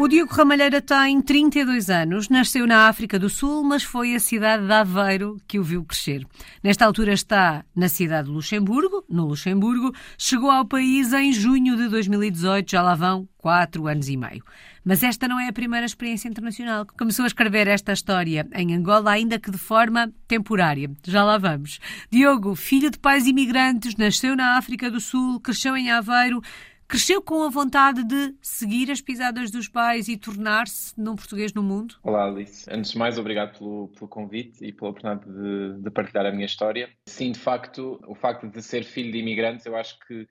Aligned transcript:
O 0.00 0.06
Diogo 0.06 0.32
Ramalheira 0.32 0.80
tem 0.80 1.20
32 1.20 1.90
anos, 1.90 2.28
nasceu 2.28 2.68
na 2.68 2.86
África 2.86 3.18
do 3.18 3.28
Sul, 3.28 3.64
mas 3.64 3.82
foi 3.82 4.14
a 4.14 4.20
cidade 4.20 4.64
de 4.64 4.72
Aveiro 4.72 5.38
que 5.48 5.58
o 5.58 5.64
viu 5.64 5.84
crescer. 5.84 6.24
Nesta 6.62 6.86
altura 6.86 7.12
está 7.12 7.64
na 7.74 7.88
cidade 7.88 8.28
de 8.28 8.32
Luxemburgo, 8.32 9.04
no 9.08 9.26
Luxemburgo, 9.26 9.92
chegou 10.16 10.52
ao 10.52 10.64
país 10.64 11.12
em 11.12 11.32
junho 11.32 11.76
de 11.76 11.88
2018, 11.88 12.70
já 12.70 12.80
lá 12.80 12.94
vão 12.94 13.28
quatro 13.38 13.88
anos 13.88 14.08
e 14.08 14.16
meio. 14.16 14.44
Mas 14.84 15.02
esta 15.02 15.28
não 15.28 15.38
é 15.38 15.48
a 15.48 15.52
primeira 15.52 15.84
experiência 15.84 16.28
internacional. 16.28 16.86
Começou 16.98 17.24
a 17.24 17.26
escrever 17.26 17.66
esta 17.66 17.92
história 17.92 18.48
em 18.54 18.74
Angola, 18.74 19.10
ainda 19.10 19.38
que 19.38 19.50
de 19.50 19.58
forma 19.58 20.10
temporária. 20.26 20.90
Já 21.04 21.24
lá 21.24 21.36
vamos. 21.36 21.78
Diogo, 22.10 22.54
filho 22.54 22.90
de 22.90 22.98
pais 22.98 23.26
imigrantes, 23.26 23.96
nasceu 23.96 24.34
na 24.34 24.56
África 24.56 24.90
do 24.90 24.98
Sul, 24.98 25.40
cresceu 25.40 25.76
em 25.76 25.90
Aveiro. 25.90 26.40
Cresceu 26.88 27.20
com 27.20 27.42
a 27.42 27.50
vontade 27.50 28.02
de 28.02 28.34
seguir 28.40 28.90
as 28.90 29.02
pisadas 29.02 29.50
dos 29.50 29.68
pais 29.68 30.08
e 30.08 30.16
tornar-se 30.16 30.98
num 30.98 31.14
português 31.14 31.52
no 31.52 31.62
mundo? 31.62 31.96
Olá, 32.02 32.24
Alice. 32.24 32.66
Antes 32.72 32.92
de 32.92 32.98
mais, 32.98 33.18
obrigado 33.18 33.58
pelo, 33.58 33.88
pelo 33.88 34.08
convite 34.08 34.64
e 34.64 34.72
pela 34.72 34.92
oportunidade 34.92 35.30
de, 35.30 35.82
de, 35.82 35.90
partilhar 35.90 36.24
a 36.24 36.32
minha 36.32 36.46
história. 36.46 36.88
Sim, 37.06 37.32
de 37.32 37.38
facto, 37.38 38.00
o 38.08 38.14
facto 38.14 38.48
de 38.48 38.62
ser 38.62 38.84
filho 38.84 39.12
de 39.12 39.18
imigrantes, 39.18 39.66
eu 39.66 39.76
acho 39.76 39.98
que 40.06 40.26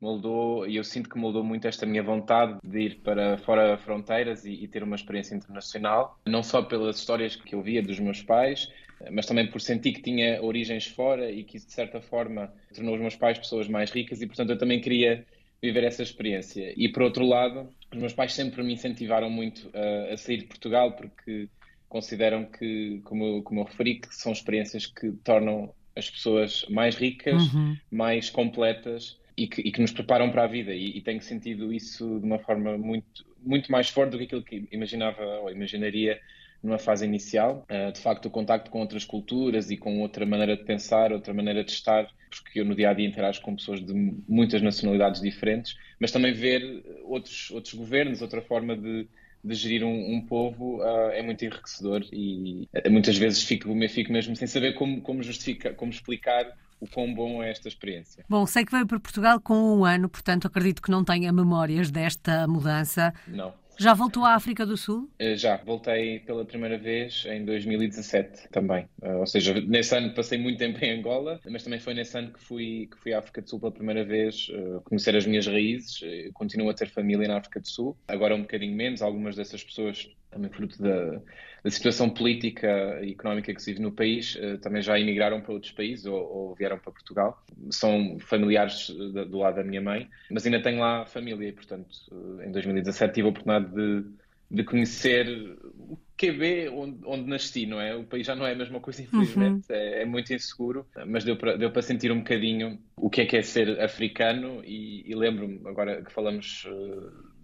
moldou, 0.00 0.66
e 0.66 0.76
eu 0.76 0.84
sinto 0.84 1.10
que 1.10 1.18
moldou 1.18 1.44
muito 1.44 1.68
esta 1.68 1.84
minha 1.84 2.02
vontade 2.02 2.56
de 2.64 2.80
ir 2.80 3.00
para 3.02 3.36
fora 3.36 3.76
fronteiras 3.76 4.46
e, 4.46 4.64
e 4.64 4.66
ter 4.66 4.82
uma 4.82 4.96
experiência 4.96 5.34
internacional, 5.34 6.18
não 6.26 6.42
só 6.42 6.62
pelas 6.62 6.96
histórias 6.96 7.36
que 7.36 7.54
eu 7.54 7.60
via 7.60 7.82
dos 7.82 8.00
meus 8.00 8.22
pais, 8.22 8.72
mas 9.10 9.26
também 9.26 9.46
por 9.46 9.60
sentir 9.60 9.92
que 9.92 10.00
tinha 10.00 10.42
origens 10.42 10.86
fora 10.86 11.30
e 11.30 11.44
que 11.44 11.58
isso, 11.58 11.66
de 11.66 11.74
certa 11.74 12.00
forma, 12.00 12.50
tornou 12.74 12.94
os 12.94 13.00
meus 13.00 13.14
pais 13.14 13.38
pessoas 13.38 13.68
mais 13.68 13.90
ricas 13.90 14.22
e, 14.22 14.26
portanto, 14.26 14.50
eu 14.50 14.58
também 14.58 14.80
queria 14.80 15.26
viver 15.62 15.84
essa 15.84 16.02
experiência. 16.02 16.72
E 16.76 16.88
por 16.88 17.02
outro 17.02 17.24
lado, 17.24 17.68
os 17.92 17.98
meus 17.98 18.12
pais 18.12 18.32
sempre 18.32 18.62
me 18.62 18.72
incentivaram 18.72 19.30
muito 19.30 19.70
a, 19.74 20.14
a 20.14 20.16
sair 20.16 20.38
de 20.38 20.44
Portugal 20.44 20.92
porque 20.92 21.48
consideram 21.88 22.44
que, 22.44 23.00
como 23.04 23.24
eu, 23.24 23.42
como 23.42 23.60
eu 23.60 23.64
referi, 23.64 23.96
que 23.96 24.14
são 24.14 24.32
experiências 24.32 24.86
que 24.86 25.10
tornam 25.24 25.72
as 25.96 26.08
pessoas 26.08 26.64
mais 26.68 26.94
ricas, 26.94 27.52
uhum. 27.52 27.76
mais 27.90 28.30
completas 28.30 29.18
e 29.36 29.48
que, 29.48 29.60
e 29.62 29.72
que, 29.72 29.80
nos 29.80 29.92
preparam 29.92 30.30
para 30.30 30.44
a 30.44 30.46
vida. 30.46 30.72
E, 30.72 30.98
e, 30.98 31.00
tenho 31.00 31.20
sentido 31.20 31.72
isso 31.72 32.20
de 32.20 32.26
uma 32.26 32.38
forma 32.38 32.76
muito, 32.76 33.24
muito 33.40 33.72
mais 33.72 33.88
forte 33.88 34.10
do 34.10 34.18
que 34.18 34.24
aquilo 34.24 34.42
que 34.42 34.68
imaginava 34.70 35.22
ou 35.40 35.50
imaginaria 35.50 36.20
numa 36.62 36.78
fase 36.78 37.04
inicial. 37.04 37.66
Uh, 37.70 37.92
de 37.92 38.00
facto, 38.00 38.26
o 38.26 38.30
contacto 38.30 38.70
com 38.70 38.80
outras 38.80 39.04
culturas 39.04 39.70
e 39.70 39.76
com 39.76 40.00
outra 40.00 40.26
maneira 40.26 40.56
de 40.56 40.64
pensar, 40.64 41.12
outra 41.12 41.32
maneira 41.32 41.64
de 41.64 41.70
estar, 41.70 42.08
porque 42.28 42.60
eu 42.60 42.64
no 42.64 42.74
dia 42.74 42.90
a 42.90 42.94
dia 42.94 43.06
interajo 43.06 43.40
com 43.42 43.56
pessoas 43.56 43.84
de 43.84 43.92
muitas 44.28 44.62
nacionalidades 44.62 45.20
diferentes, 45.20 45.76
mas 46.00 46.10
também 46.10 46.32
ver 46.32 46.84
outros, 47.04 47.50
outros 47.50 47.74
governos, 47.74 48.22
outra 48.22 48.42
forma 48.42 48.76
de, 48.76 49.08
de 49.42 49.54
gerir 49.54 49.84
um, 49.84 50.14
um 50.14 50.20
povo 50.20 50.78
uh, 50.78 51.10
é 51.10 51.22
muito 51.22 51.44
enriquecedor 51.44 52.04
e 52.12 52.68
uh, 52.74 52.90
muitas 52.90 53.16
vezes 53.16 53.42
fico, 53.42 53.68
fico 53.88 54.12
mesmo 54.12 54.36
sem 54.36 54.46
saber 54.46 54.74
como, 54.74 55.00
como, 55.00 55.22
justificar, 55.22 55.74
como 55.74 55.90
explicar 55.90 56.56
o 56.80 56.86
quão 56.86 57.12
bom 57.12 57.42
é 57.42 57.50
esta 57.50 57.68
experiência. 57.68 58.24
Bom, 58.28 58.46
sei 58.46 58.64
que 58.64 58.70
veio 58.70 58.86
para 58.86 59.00
Portugal 59.00 59.40
com 59.40 59.54
um 59.54 59.84
ano, 59.84 60.08
portanto 60.08 60.46
acredito 60.46 60.80
que 60.80 60.90
não 60.90 61.04
tenha 61.04 61.32
memórias 61.32 61.90
desta 61.90 62.46
mudança. 62.46 63.12
Não. 63.26 63.52
Já 63.78 63.94
voltou 63.94 64.24
à 64.24 64.34
África 64.34 64.66
do 64.66 64.76
Sul? 64.76 65.08
Eh, 65.20 65.36
já, 65.36 65.56
voltei 65.58 66.18
pela 66.18 66.44
primeira 66.44 66.76
vez 66.76 67.24
em 67.26 67.44
2017 67.44 68.48
também. 68.50 68.88
Eh, 69.00 69.14
ou 69.14 69.26
seja, 69.26 69.54
nesse 69.60 69.96
ano 69.96 70.12
passei 70.14 70.36
muito 70.36 70.58
tempo 70.58 70.84
em 70.84 70.98
Angola, 70.98 71.40
mas 71.48 71.62
também 71.62 71.78
foi 71.78 71.94
nesse 71.94 72.18
ano 72.18 72.32
que 72.32 72.40
fui, 72.40 72.88
que 72.90 72.98
fui 72.98 73.12
à 73.14 73.20
África 73.20 73.40
do 73.40 73.48
Sul 73.48 73.60
pela 73.60 73.70
primeira 73.70 74.04
vez, 74.04 74.48
eh, 74.52 74.80
conhecer 74.82 75.14
as 75.14 75.24
minhas 75.26 75.46
raízes. 75.46 76.00
Continuo 76.34 76.68
a 76.68 76.74
ter 76.74 76.88
família 76.88 77.28
na 77.28 77.38
África 77.38 77.60
do 77.60 77.68
Sul, 77.68 77.96
agora 78.08 78.34
um 78.34 78.42
bocadinho 78.42 78.74
menos. 78.74 79.00
Algumas 79.00 79.36
dessas 79.36 79.62
pessoas 79.62 80.10
também 80.30 80.50
fruto 80.50 80.80
da, 80.82 81.20
da, 81.62 81.70
situação 81.70 82.10
política 82.10 83.00
e 83.02 83.12
económica 83.12 83.52
que 83.52 83.62
se 83.62 83.72
vive 83.72 83.82
no 83.82 83.92
país, 83.92 84.36
uh, 84.36 84.58
também 84.58 84.82
já 84.82 84.98
emigraram 84.98 85.40
para 85.40 85.52
outros 85.52 85.72
países 85.72 86.06
ou, 86.06 86.16
ou 86.16 86.54
vieram 86.54 86.78
para 86.78 86.92
Portugal. 86.92 87.42
São 87.70 88.18
familiares 88.20 88.88
de, 88.88 89.24
do 89.24 89.38
lado 89.38 89.56
da 89.56 89.64
minha 89.64 89.80
mãe, 89.80 90.08
mas 90.30 90.44
ainda 90.44 90.62
tenho 90.62 90.80
lá 90.80 91.04
família 91.06 91.48
e, 91.48 91.52
portanto, 91.52 91.88
uh, 92.12 92.42
em 92.42 92.52
2017 92.52 93.14
tive 93.14 93.26
a 93.26 93.30
oportunidade 93.30 93.74
de, 93.74 94.04
de 94.50 94.64
conhecer 94.64 95.56
o 95.74 95.98
QB 96.18 96.70
onde, 96.70 96.98
onde 97.04 97.30
nasci, 97.30 97.64
não 97.64 97.80
é? 97.80 97.94
O 97.94 98.04
país 98.04 98.26
já 98.26 98.34
não 98.34 98.44
é 98.44 98.52
a 98.52 98.56
mesma 98.56 98.80
coisa, 98.80 99.02
infelizmente, 99.02 99.70
uhum. 99.70 99.76
é, 99.76 100.02
é, 100.02 100.04
muito 100.04 100.32
inseguro, 100.34 100.84
mas 101.06 101.22
deu 101.22 101.36
para, 101.36 101.56
deu 101.56 101.70
para 101.70 101.80
sentir 101.80 102.10
um 102.10 102.18
bocadinho 102.18 102.78
o 102.96 103.08
que 103.08 103.20
é 103.20 103.26
que 103.26 103.36
é 103.36 103.42
ser 103.42 103.80
africano 103.80 104.62
e, 104.64 105.08
e 105.08 105.14
lembro-me, 105.14 105.60
agora 105.64 106.02
que 106.02 106.12
falamos 106.12 106.66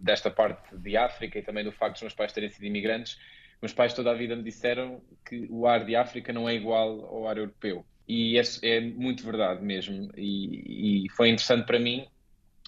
desta 0.05 0.31
parte 0.31 0.77
de 0.77 0.97
África 0.97 1.39
e 1.39 1.43
também 1.43 1.65
do 1.65 1.73
facto 1.73 1.95
dos 1.95 2.03
meus 2.03 2.15
pais 2.15 2.33
terem 2.33 2.51
sido 2.51 2.67
imigrantes, 2.67 3.19
meus 3.61 3.73
pais 3.73 3.95
toda 3.95 4.11
a 4.11 4.15
vida 4.15 4.37
me 4.37 4.43
disseram 4.43 5.03
que 5.27 5.47
o 5.49 5.67
ar 5.67 5.85
de 5.85 5.97
África 5.97 6.33
não 6.33 6.47
é 6.47 6.55
igual 6.55 7.07
ao 7.07 7.27
ar 7.27 7.39
europeu. 7.39 7.87
E 8.07 8.39
é, 8.39 8.43
é 8.63 8.81
muito 8.83 9.25
verdade 9.25 9.65
mesmo. 9.65 10.11
E, 10.15 11.07
e, 11.07 11.11
foi 11.11 11.31
interessante 11.31 11.65
para 11.65 11.79
mim, 11.79 12.07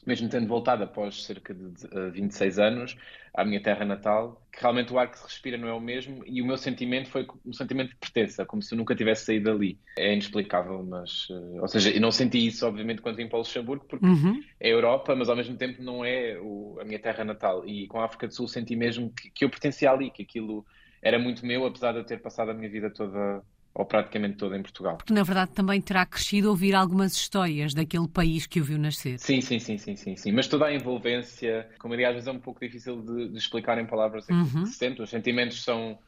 mesmo 0.07 0.29
tendo 0.29 0.47
voltado 0.47 0.85
após 0.85 1.25
cerca 1.25 1.53
de 1.53 1.73
26 2.13 2.59
anos 2.59 2.97
à 3.35 3.45
minha 3.45 3.61
terra 3.61 3.85
natal, 3.85 4.41
que 4.53 4.61
realmente 4.61 4.93
o 4.93 4.99
ar 4.99 5.11
que 5.11 5.19
se 5.19 5.25
respira 5.25 5.59
não 5.59 5.69
é 5.69 5.73
o 5.73 5.81
mesmo 5.81 6.23
e 6.25 6.41
o 6.41 6.47
meu 6.47 6.57
sentimento 6.57 7.11
foi 7.11 7.27
um 7.45 7.53
sentimento 7.53 7.91
de 7.91 7.97
pertença, 7.97 8.47
como 8.47 8.63
se 8.63 8.73
eu 8.73 8.79
nunca 8.79 8.95
tivesse 8.95 9.27
saído 9.27 9.51
dali. 9.51 9.79
É 9.99 10.13
inexplicável, 10.13 10.83
mas. 10.83 11.29
Uh, 11.29 11.61
ou 11.61 11.69
seja, 11.69 11.91
eu 11.91 12.01
não 12.01 12.13
senti 12.13 12.47
isso, 12.47 12.67
obviamente, 12.67 13.03
quando 13.03 13.17
vim 13.17 13.29
para 13.29 13.37
o 13.37 13.41
Luxemburgo, 13.41 13.85
porque 13.87 14.07
uhum. 14.07 14.41
é 14.61 14.69
Europa, 14.71 15.15
mas 15.15 15.29
ao 15.29 15.37
mesmo 15.37 15.57
tempo 15.57 15.83
não 15.83 16.05
é 16.05 16.39
o, 16.41 16.79
a 16.81 16.85
minha 16.85 16.99
terra 16.99 17.25
natal. 17.25 17.67
E 17.67 17.87
com 17.89 18.01
a 18.01 18.05
África 18.05 18.27
do 18.27 18.33
Sul 18.33 18.49
senti 18.49 18.77
mesmo 18.77 19.13
que, 19.13 19.31
que 19.31 19.45
eu 19.45 19.51
pertencia 19.51 19.91
ali, 19.91 20.11
que 20.11 20.23
aquilo 20.23 20.65
era 21.03 21.19
muito 21.19 21.45
meu, 21.45 21.67
apesar 21.67 21.93
de 21.93 21.99
eu 21.99 22.05
ter 22.05 22.21
passado 22.21 22.51
a 22.51 22.55
minha 22.55 22.71
vida 22.71 22.91
toda 22.91 23.43
ou 23.77 23.85
praticamente 23.85 24.37
toda 24.37 24.57
em 24.57 24.63
Portugal. 24.63 24.97
Porque 24.97 25.13
na 25.13 25.23
verdade 25.23 25.51
também 25.53 25.81
terá 25.81 26.07
crescido 26.07 26.49
ouvir 26.49 26.75
algumas 26.75 27.15
histórias 27.15 27.75
daquele 27.75 28.09
país 28.09 28.47
que 28.47 28.59
o 28.59 28.65
viu 28.65 28.79
nascer. 28.79 29.19
Sim, 29.19 29.43
sim, 29.43 29.59
sim, 29.59 29.77
sim, 29.77 29.95
sim, 29.95 30.17
sim. 30.17 30.33
Mas 30.33 30.49
toda 30.49 30.65
a 30.65 30.75
envolvência, 30.75 31.69
como 31.79 31.93
aliás 31.93 32.11
às 32.11 32.25
vezes 32.25 32.29
é 32.29 32.33
um 32.33 32.41
pouco 32.41 32.59
difícil 32.61 33.03
de, 33.03 33.29
de 33.29 33.37
explicar 33.37 33.79
em 33.79 33.87
palavras 33.87 34.25
aquilo 34.25 34.41
uhum. 34.41 34.63
que 34.63 34.71
se 34.71 34.77
sente. 34.77 35.03
Os 35.03 35.11
sentimentos 35.11 35.63
são 35.63 35.99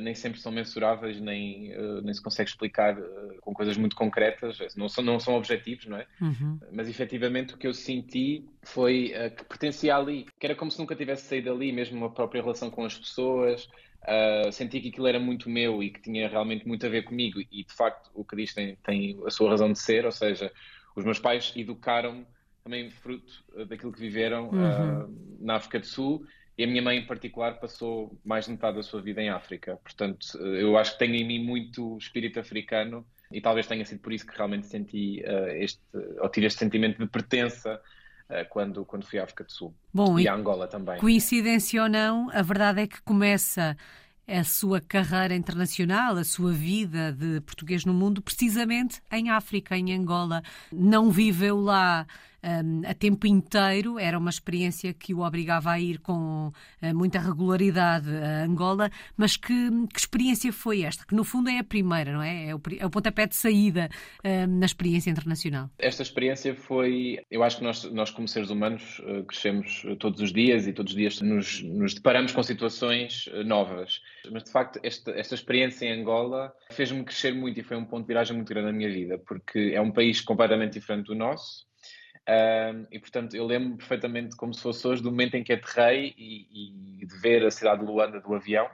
nem 0.00 0.14
sempre 0.14 0.40
são 0.40 0.52
mensuráveis, 0.52 1.20
nem, 1.20 1.74
uh, 1.76 2.02
nem 2.02 2.12
se 2.12 2.22
consegue 2.22 2.50
explicar 2.50 2.98
uh, 2.98 3.40
com 3.40 3.54
coisas 3.54 3.76
muito 3.76 3.96
concretas, 3.96 4.58
não 4.76 4.88
são, 4.88 5.02
não 5.02 5.18
são 5.18 5.34
objetivos, 5.34 5.86
não 5.86 5.96
é? 5.96 6.06
Uhum. 6.20 6.58
Mas 6.70 6.88
efetivamente 6.88 7.54
o 7.54 7.56
que 7.56 7.66
eu 7.66 7.72
senti 7.72 8.44
foi 8.62 9.12
que 9.36 9.44
pertencia 9.44 9.96
ali, 9.96 10.26
que 10.38 10.46
era 10.46 10.54
como 10.54 10.70
se 10.70 10.78
nunca 10.78 10.94
tivesse 10.94 11.26
saído 11.26 11.50
ali, 11.50 11.72
mesmo 11.72 11.96
uma 11.96 12.10
própria 12.10 12.42
relação 12.42 12.70
com 12.70 12.84
as 12.84 12.96
pessoas, 12.96 13.68
Uh, 14.06 14.50
senti 14.52 14.80
que 14.80 14.88
aquilo 14.88 15.08
era 15.08 15.18
muito 15.18 15.50
meu 15.50 15.82
e 15.82 15.90
que 15.90 16.00
tinha 16.00 16.28
realmente 16.28 16.66
muito 16.66 16.86
a 16.86 16.88
ver 16.88 17.02
comigo 17.02 17.40
e 17.40 17.64
de 17.64 17.74
facto 17.74 18.08
o 18.14 18.24
que 18.24 18.36
diz 18.36 18.54
tem, 18.54 18.76
tem 18.76 19.20
a 19.26 19.30
sua 19.30 19.50
razão 19.50 19.72
de 19.72 19.78
ser, 19.78 20.06
ou 20.06 20.12
seja, 20.12 20.52
os 20.94 21.04
meus 21.04 21.18
pais 21.18 21.52
educaram 21.56 22.24
também 22.62 22.90
fruto 22.90 23.44
daquilo 23.66 23.92
que 23.92 24.00
viveram 24.00 24.50
uhum. 24.50 25.04
uh, 25.04 25.38
na 25.40 25.56
África 25.56 25.80
do 25.80 25.86
Sul 25.86 26.24
e 26.58 26.64
a 26.64 26.66
minha 26.66 26.82
mãe 26.82 26.98
em 26.98 27.06
particular 27.06 27.60
passou 27.60 28.18
mais 28.24 28.46
de 28.46 28.50
metade 28.50 28.76
da 28.76 28.82
sua 28.82 29.00
vida 29.00 29.22
em 29.22 29.30
África, 29.30 29.76
portanto 29.76 30.36
eu 30.38 30.76
acho 30.76 30.92
que 30.92 30.98
tenho 30.98 31.14
em 31.14 31.24
mim 31.24 31.44
muito 31.44 31.96
espírito 31.96 32.40
africano 32.40 33.06
e 33.30 33.40
talvez 33.40 33.66
tenha 33.66 33.84
sido 33.84 34.00
por 34.00 34.12
isso 34.12 34.26
que 34.26 34.36
realmente 34.36 34.66
senti 34.66 35.22
uh, 35.22 35.48
este, 35.56 35.80
ou 36.20 36.28
tive 36.28 36.46
este 36.46 36.58
sentimento 36.58 36.98
de 36.98 37.06
pertença 37.06 37.80
eh, 38.30 38.44
quando, 38.44 38.84
quando 38.84 39.06
fui 39.06 39.18
à 39.18 39.24
África 39.24 39.42
do 39.42 39.50
Sul. 39.50 39.74
Bom, 39.92 40.18
e, 40.18 40.28
a 40.28 40.34
Angola 40.34 40.68
também. 40.68 40.98
Coincidência 40.98 41.82
ou 41.82 41.88
não, 41.88 42.30
a 42.30 42.42
verdade 42.42 42.82
é 42.82 42.86
que 42.86 43.00
começa 43.00 43.74
a 44.26 44.44
sua 44.44 44.82
carreira 44.82 45.34
internacional, 45.34 46.14
a 46.18 46.24
sua 46.24 46.52
vida 46.52 47.10
de 47.10 47.40
português 47.40 47.86
no 47.86 47.94
mundo, 47.94 48.20
precisamente 48.20 49.00
em 49.10 49.30
África, 49.30 49.74
em 49.78 49.94
Angola. 49.94 50.42
Não 50.70 51.10
viveu 51.10 51.58
lá 51.58 52.06
um, 52.42 52.82
a 52.88 52.94
tempo 52.94 53.26
inteiro, 53.26 53.98
era 53.98 54.18
uma 54.18 54.30
experiência 54.30 54.92
que 54.92 55.12
o 55.14 55.20
obrigava 55.20 55.70
a 55.70 55.80
ir 55.80 55.98
com 55.98 56.48
uh, 56.82 56.94
muita 56.94 57.18
regularidade 57.18 58.08
a 58.08 58.44
Angola, 58.44 58.90
mas 59.16 59.36
que, 59.36 59.70
que, 59.92 59.98
experiência 59.98 60.52
foi 60.52 60.82
esta? 60.82 61.04
Que 61.04 61.14
no 61.14 61.24
fundo 61.24 61.50
é 61.50 61.58
a 61.58 61.64
primeira, 61.64 62.12
não 62.12 62.22
é? 62.22 62.48
É 62.48 62.54
o, 62.54 62.60
é 62.78 62.86
o 62.86 62.90
pontapé 62.90 63.26
de 63.26 63.34
saída 63.34 63.88
na 64.48 64.66
experiência 64.66 65.10
internacional. 65.10 65.70
Esta 65.78 66.02
experiência 66.02 66.54
foi, 66.54 67.18
eu 67.30 67.42
acho 67.42 67.58
que 67.58 67.64
nós, 67.64 67.84
nós 67.84 68.10
como 68.10 68.28
seres 68.28 68.50
humanos 68.50 69.00
uh, 69.00 69.24
crescemos 69.24 69.84
todos 69.98 70.20
os 70.20 70.32
dias 70.32 70.66
e 70.66 70.72
todos 70.72 70.92
os 70.92 70.96
dias 70.96 71.20
nos, 71.20 71.62
nos 71.62 71.94
deparamos 71.94 72.32
com 72.32 72.42
situações 72.42 73.26
uh, 73.28 73.44
novas. 73.44 74.00
Mas 74.30 74.44
de 74.44 74.50
facto, 74.50 74.78
esta, 74.82 75.10
esta 75.12 75.34
experiência 75.34 75.86
em 75.86 76.00
Angola 76.00 76.52
fez-me 76.70 77.04
crescer 77.04 77.34
muito 77.34 77.58
e 77.60 77.62
foi 77.62 77.76
um 77.76 77.84
ponto 77.84 78.02
de 78.02 78.08
viragem 78.08 78.36
muito 78.36 78.48
grande 78.48 78.66
na 78.66 78.72
minha 78.72 78.90
vida, 78.90 79.18
porque 79.18 79.72
é 79.74 79.80
um 79.80 79.90
país 79.90 80.20
completamente 80.20 80.74
diferente 80.74 81.06
do 81.06 81.14
nosso 81.14 81.67
um, 82.28 82.86
e 82.92 82.98
portanto 82.98 83.34
eu 83.34 83.46
lembro 83.46 83.78
perfeitamente 83.78 84.36
como 84.36 84.52
se 84.52 84.60
fosse 84.60 84.86
hoje 84.86 85.02
do 85.02 85.10
momento 85.10 85.34
em 85.36 85.42
que 85.42 85.54
aterrei 85.54 86.14
e, 86.18 87.00
e 87.02 87.06
de 87.06 87.18
ver 87.18 87.44
a 87.46 87.50
cidade 87.50 87.80
de 87.80 87.86
Luanda 87.86 88.20
do 88.20 88.34
avião, 88.34 88.68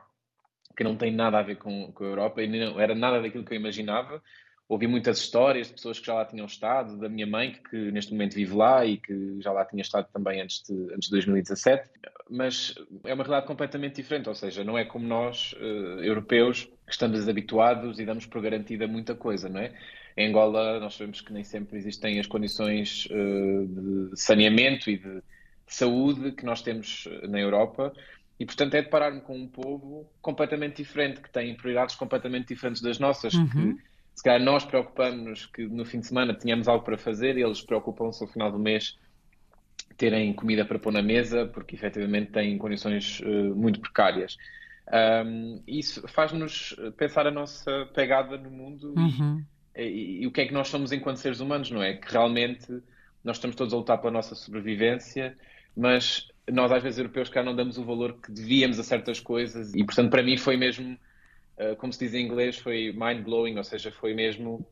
que 0.76 0.82
não 0.82 0.96
tem 0.96 1.12
nada 1.12 1.38
a 1.38 1.42
ver 1.42 1.56
com, 1.56 1.92
com 1.92 2.04
a 2.04 2.06
Europa 2.08 2.42
e 2.42 2.48
não 2.48 2.80
era 2.80 2.96
nada 2.96 3.22
daquilo 3.22 3.44
que 3.44 3.52
eu 3.52 3.56
imaginava. 3.56 4.20
ouvi 4.68 4.88
muitas 4.88 5.18
histórias 5.18 5.68
de 5.68 5.74
pessoas 5.74 6.00
que 6.00 6.06
já 6.06 6.14
lá 6.14 6.24
tinham 6.24 6.46
estado, 6.46 6.98
da 6.98 7.08
minha 7.08 7.28
mãe, 7.28 7.52
que, 7.52 7.60
que 7.70 7.92
neste 7.92 8.10
momento 8.10 8.34
vive 8.34 8.54
lá 8.56 8.84
e 8.84 8.96
que 8.96 9.40
já 9.40 9.52
lá 9.52 9.64
tinha 9.64 9.82
estado 9.82 10.08
também 10.12 10.40
antes 10.40 10.64
de, 10.64 10.92
antes 10.92 11.08
de 11.08 11.10
2017. 11.12 11.88
Mas 12.28 12.74
é 13.04 13.14
uma 13.14 13.22
realidade 13.22 13.46
completamente 13.46 13.96
diferente, 13.96 14.28
ou 14.28 14.34
seja, 14.34 14.64
não 14.64 14.76
é 14.76 14.84
como 14.84 15.06
nós, 15.06 15.52
uh, 15.52 16.02
europeus, 16.02 16.64
que 16.86 16.92
estamos 16.92 17.28
habituados 17.28 18.00
e 18.00 18.04
damos 18.04 18.26
por 18.26 18.42
garantida 18.42 18.88
muita 18.88 19.14
coisa, 19.14 19.48
não 19.48 19.60
é? 19.60 19.72
Em 20.16 20.28
Angola, 20.28 20.78
nós 20.78 20.94
sabemos 20.94 21.20
que 21.20 21.32
nem 21.32 21.42
sempre 21.42 21.76
existem 21.76 22.20
as 22.20 22.26
condições 22.26 23.06
uh, 23.06 23.66
de 23.66 24.20
saneamento 24.20 24.88
e 24.88 24.98
de 24.98 25.22
saúde 25.66 26.32
que 26.32 26.44
nós 26.44 26.62
temos 26.62 27.08
eh, 27.10 27.26
na 27.26 27.40
Europa. 27.40 27.92
E, 28.38 28.44
portanto, 28.44 28.74
é 28.74 28.82
deparar-me 28.82 29.20
com 29.20 29.36
um 29.36 29.48
povo 29.48 30.08
completamente 30.20 30.76
diferente, 30.76 31.20
que 31.20 31.30
tem 31.30 31.56
prioridades 31.56 31.94
completamente 31.94 32.48
diferentes 32.48 32.82
das 32.82 32.98
nossas, 32.98 33.34
uhum. 33.34 33.74
que 33.74 33.76
se 34.14 34.22
calhar 34.22 34.42
nós 34.42 34.64
preocupamos-nos 34.64 35.46
que 35.46 35.66
no 35.66 35.84
fim 35.84 36.00
de 36.00 36.06
semana 36.06 36.34
tínhamos 36.34 36.68
algo 36.68 36.84
para 36.84 36.98
fazer 36.98 37.36
e 37.38 37.42
eles 37.42 37.62
preocupam-se 37.62 38.22
ao 38.22 38.28
final 38.28 38.50
do 38.50 38.58
mês 38.58 38.96
terem 39.96 40.32
comida 40.32 40.64
para 40.64 40.78
pôr 40.78 40.92
na 40.92 41.02
mesa, 41.02 41.46
porque 41.46 41.76
efetivamente 41.76 42.32
têm 42.32 42.58
condições 42.58 43.20
uh, 43.20 43.54
muito 43.54 43.80
precárias. 43.80 44.36
Um, 45.26 45.62
isso 45.66 46.06
faz-nos 46.08 46.76
pensar 46.96 47.26
a 47.26 47.30
nossa 47.30 47.88
pegada 47.94 48.36
no 48.36 48.50
mundo 48.50 48.92
uhum. 48.96 49.42
E, 49.76 50.22
e, 50.22 50.26
o 50.26 50.30
que 50.30 50.40
é 50.40 50.46
que 50.46 50.52
nós 50.52 50.68
somos 50.68 50.92
enquanto 50.92 51.16
seres 51.16 51.40
humanos, 51.40 51.70
não 51.70 51.82
é? 51.82 51.94
Que 51.94 52.12
realmente 52.12 52.66
nós 53.22 53.36
estamos 53.36 53.56
todos 53.56 53.72
a 53.72 53.76
lutar 53.76 53.98
pela 53.98 54.12
nossa 54.12 54.34
sobrevivência, 54.34 55.36
mas 55.76 56.28
nós 56.50 56.70
às 56.70 56.82
vezes 56.82 56.98
europeus 56.98 57.28
cá 57.28 57.42
não 57.42 57.56
damos 57.56 57.78
o 57.78 57.84
valor 57.84 58.18
que 58.20 58.30
devíamos 58.30 58.78
a 58.78 58.82
certas 58.82 59.18
coisas 59.18 59.74
e 59.74 59.82
portanto 59.82 60.10
para 60.10 60.22
mim 60.22 60.36
foi 60.36 60.56
mesmo 60.56 60.98
uh, 61.58 61.74
como 61.76 61.92
se 61.92 62.00
diz 62.00 62.14
em 62.14 62.26
inglês 62.26 62.58
foi 62.58 62.92
mind 62.92 63.24
blowing 63.24 63.56
ou 63.56 63.64
seja 63.64 63.90
foi 63.90 64.12
mesmo 64.12 64.66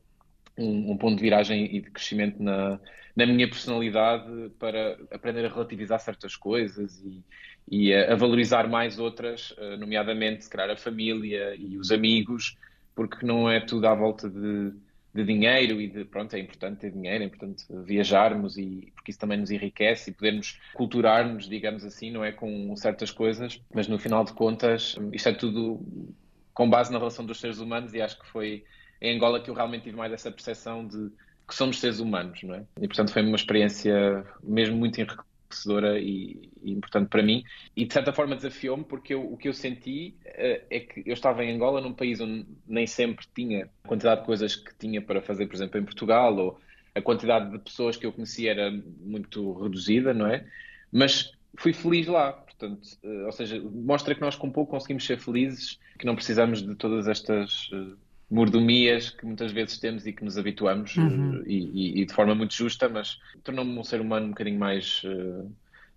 um, 0.55 0.91
um, 0.91 0.97
ponto 0.97 1.15
de 1.15 1.23
viragem 1.23 1.65
e 1.75 1.81
de 1.81 1.89
crescimento 1.89 2.41
na, 2.41 2.79
na 3.15 3.25
minha 3.25 3.49
personalidade 3.49 4.51
para 4.59 4.97
aprender 5.11 5.45
a 5.45 5.49
relativizar 5.49 5.99
certas 5.99 6.35
coisas 6.35 7.01
e, 7.03 7.23
e 7.69 7.93
a, 7.93 8.13
a, 8.13 8.15
valorizar 8.15 8.67
mais 8.67 8.99
outras, 8.99 9.51
uh, 9.51 9.77
nomeadamente 9.77 10.43
se 10.43 10.49
calhar 10.49 10.69
a 10.69 10.77
família 10.77 11.55
e 11.55 11.77
os 11.77 11.91
amigos, 11.91 12.55
porque 12.95 13.25
não 13.25 13.49
é 13.49 13.59
tudo 13.59 13.87
à 13.87 13.95
volta 13.95 14.29
de 14.29 14.73
de 15.13 15.23
dinheiro 15.23 15.79
e 15.79 15.87
de, 15.87 16.05
pronto, 16.05 16.35
é 16.35 16.39
importante 16.39 16.79
ter 16.79 16.91
dinheiro, 16.91 17.23
é 17.23 17.27
importante 17.27 17.65
viajarmos 17.85 18.57
e 18.57 18.91
porque 18.95 19.11
isso 19.11 19.19
também 19.19 19.37
nos 19.37 19.51
enriquece 19.51 20.09
e 20.09 20.13
podermos 20.13 20.59
culturar-nos, 20.73 21.47
digamos 21.47 21.85
assim, 21.85 22.11
não 22.11 22.25
é 22.25 22.31
com 22.31 22.75
certas 22.75 23.11
coisas, 23.11 23.61
mas 23.73 23.87
no 23.87 23.99
final 23.99 24.23
de 24.23 24.33
contas 24.33 24.95
isto 25.11 25.29
é 25.29 25.33
tudo 25.33 25.79
com 26.53 26.69
base 26.69 26.91
na 26.91 26.97
relação 26.97 27.25
dos 27.25 27.39
seres 27.39 27.59
humanos 27.59 27.93
e 27.93 28.01
acho 28.01 28.19
que 28.19 28.27
foi 28.27 28.63
em 29.01 29.15
Angola 29.15 29.39
que 29.39 29.49
eu 29.49 29.53
realmente 29.53 29.83
tive 29.83 29.97
mais 29.97 30.11
essa 30.11 30.31
percepção 30.31 30.87
de 30.87 31.11
que 31.47 31.53
somos 31.53 31.79
seres 31.79 31.99
humanos, 31.99 32.41
não 32.41 32.55
é? 32.55 32.63
E 32.81 32.87
portanto 32.87 33.11
foi 33.11 33.21
uma 33.21 33.35
experiência 33.35 34.25
mesmo 34.41 34.77
muito 34.77 34.97
enriquecedora 34.99 35.32
e, 35.99 36.49
e 36.61 36.71
importante 36.71 37.09
para 37.09 37.23
mim 37.23 37.43
e 37.75 37.85
de 37.85 37.93
certa 37.93 38.11
forma 38.11 38.35
desafiou-me 38.35 38.83
porque 38.83 39.13
eu, 39.13 39.31
o 39.31 39.37
que 39.37 39.47
eu 39.47 39.53
senti 39.53 40.15
uh, 40.25 40.65
é 40.69 40.79
que 40.79 41.03
eu 41.05 41.13
estava 41.13 41.43
em 41.43 41.53
Angola 41.53 41.81
num 41.81 41.93
país 41.93 42.19
onde 42.19 42.45
nem 42.67 42.87
sempre 42.87 43.25
tinha 43.33 43.69
a 43.83 43.87
quantidade 43.87 44.21
de 44.21 44.25
coisas 44.25 44.55
que 44.55 44.73
tinha 44.77 45.01
para 45.01 45.21
fazer, 45.21 45.47
por 45.47 45.55
exemplo, 45.55 45.79
em 45.79 45.83
Portugal 45.83 46.35
ou 46.37 46.59
a 46.95 47.01
quantidade 47.01 47.51
de 47.51 47.59
pessoas 47.59 47.97
que 47.97 48.05
eu 48.05 48.11
conhecia 48.11 48.51
era 48.51 48.71
muito 49.01 49.53
reduzida, 49.53 50.13
não 50.13 50.27
é? 50.27 50.45
Mas 50.91 51.31
fui 51.57 51.73
feliz 51.73 52.07
lá, 52.07 52.33
portanto, 52.33 52.81
uh, 53.03 53.25
ou 53.25 53.31
seja, 53.31 53.61
mostra 53.61 54.13
que 54.13 54.21
nós 54.21 54.35
com 54.35 54.51
pouco 54.51 54.71
conseguimos 54.71 55.05
ser 55.05 55.17
felizes, 55.17 55.79
que 55.97 56.05
não 56.05 56.15
precisamos 56.15 56.61
de 56.61 56.75
todas 56.75 57.07
estas 57.07 57.69
uh, 57.71 57.97
mordomias 58.33 59.11
que 59.11 59.25
muitas 59.25 59.51
vezes 59.51 59.77
temos 59.77 60.07
e 60.07 60.13
que 60.13 60.23
nos 60.23 60.37
habituamos 60.37 60.95
uhum. 60.97 61.43
e, 61.45 61.57
e, 61.57 62.01
e, 62.01 62.05
de 62.05 62.13
forma 62.13 62.33
muito 62.33 62.53
justa, 62.53 62.89
mas 62.89 63.19
tornou-me 63.43 63.77
um 63.77 63.83
ser 63.83 64.01
humano 64.01 64.25
um 64.25 64.29
bocadinho 64.29 64.59
mais 64.59 65.03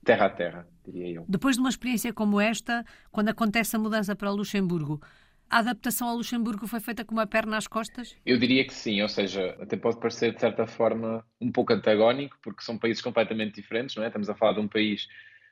terra 0.05 0.27
a 0.27 0.31
terra, 0.31 0.69
diria 0.87 1.17
eu. 1.17 1.25
Depois 1.29 1.57
de 1.57 1.61
uma 1.61 1.69
experiência 1.69 2.13
como 2.13 2.41
esta, 2.41 2.85
quando 3.11 3.31
acontece 3.31 3.75
a 3.75 3.79
mudança 3.79 4.15
para 4.15 4.31
Luxemburgo, 4.31 5.01
a 5.49 5.59
adaptação 5.59 6.09
ao 6.09 6.17
Luxemburgo 6.17 6.67
foi 6.67 6.81
feita 6.81 7.05
com 7.05 7.13
uma 7.13 7.27
perna 7.27 7.57
às 7.57 7.67
costas? 7.67 8.15
Eu 8.25 8.39
diria 8.39 8.65
que 8.67 8.75
sim, 8.75 9.01
ou 9.01 9.09
seja, 9.09 9.57
até 9.61 9.77
pode 9.77 9.99
parecer 9.99 10.35
de 10.35 10.41
certa 10.41 10.67
forma 10.67 11.25
um 11.41 11.51
pouco 11.51 11.73
antagónico, 11.73 12.37
porque 12.43 12.63
são 12.63 12.77
países 12.77 13.03
completamente 13.03 13.55
diferentes, 13.55 13.97
não 13.97 14.05
é? 14.05 14.09
Estamos 14.09 14.29
a 14.29 14.35
falar 14.35 14.55
de 14.55 14.61
um 14.61 14.69
país 14.69 15.09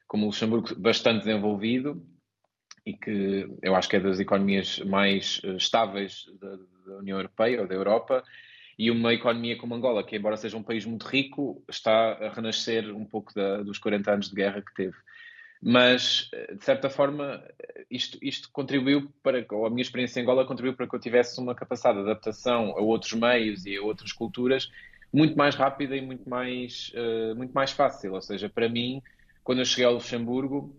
como 0.07 0.25
o 0.25 0.27
Luxemburgo 0.27 0.75
bastante 0.77 1.25
desenvolvido 1.25 2.05
e 2.85 2.93
que 2.93 3.49
eu 3.63 3.75
acho 3.75 3.89
que 3.89 3.97
é 3.97 4.01
das 4.01 4.21
economias 4.21 4.79
mais 4.81 5.41
eh, 5.45 5.57
estáveis 5.57 6.27
da 6.41 6.59
União 7.05 7.19
Europeia 7.19 7.61
ou 7.61 7.69
da 7.69 7.75
Europa, 7.75 8.25
e 8.79 8.91
uma 8.91 9.15
economia 9.15 9.57
como 9.57 9.75
Angola, 9.75 10.05
que 10.05 10.17
embora 10.17 10.37
seja 10.37 10.57
um 10.57 10.63
país 10.63 10.85
muito 10.85 11.07
rico, 11.07 11.63
está 11.69 12.13
a 12.13 12.29
renascer 12.31 12.95
um 12.95 13.05
pouco 13.05 13.33
da, 13.33 13.63
dos 13.63 13.79
40 13.79 14.11
anos 14.13 14.29
de 14.29 14.35
guerra 14.35 14.61
que 14.61 14.75
teve. 14.75 14.97
Mas, 15.63 16.29
de 16.59 16.63
certa 16.63 16.91
forma, 16.91 17.43
isto, 17.91 18.19
isto 18.21 18.51
contribuiu 18.53 19.11
para, 19.23 19.47
ou 19.53 19.65
a 19.65 19.71
minha 19.71 19.81
experiência 19.81 20.21
em 20.21 20.23
Angola 20.23 20.45
contribuiu 20.45 20.77
para 20.77 20.87
que 20.87 20.95
eu 20.95 21.01
tivesse 21.01 21.41
uma 21.41 21.55
capacidade 21.55 21.99
de 21.99 22.05
adaptação 22.05 22.77
a 22.77 22.83
outros 22.83 23.13
meios 23.15 23.65
e 23.65 23.77
a 23.77 23.83
outras 23.83 24.13
culturas 24.13 24.69
muito 25.15 25.39
mais 25.39 25.55
rápida 25.55 25.97
e 25.97 26.01
muito 26.01 26.29
mais, 26.29 26.93
uh, 26.95 27.37
muito 27.37 27.53
mais 27.53 27.71
fácil. 27.71 28.15
Ou 28.15 28.21
seja, 28.21 28.51
para 28.51 28.69
mim, 28.69 29.01
quando 29.45 29.61
eu 29.61 29.65
cheguei 29.65 29.85
ao 29.85 29.95
Luxemburgo, 29.95 30.77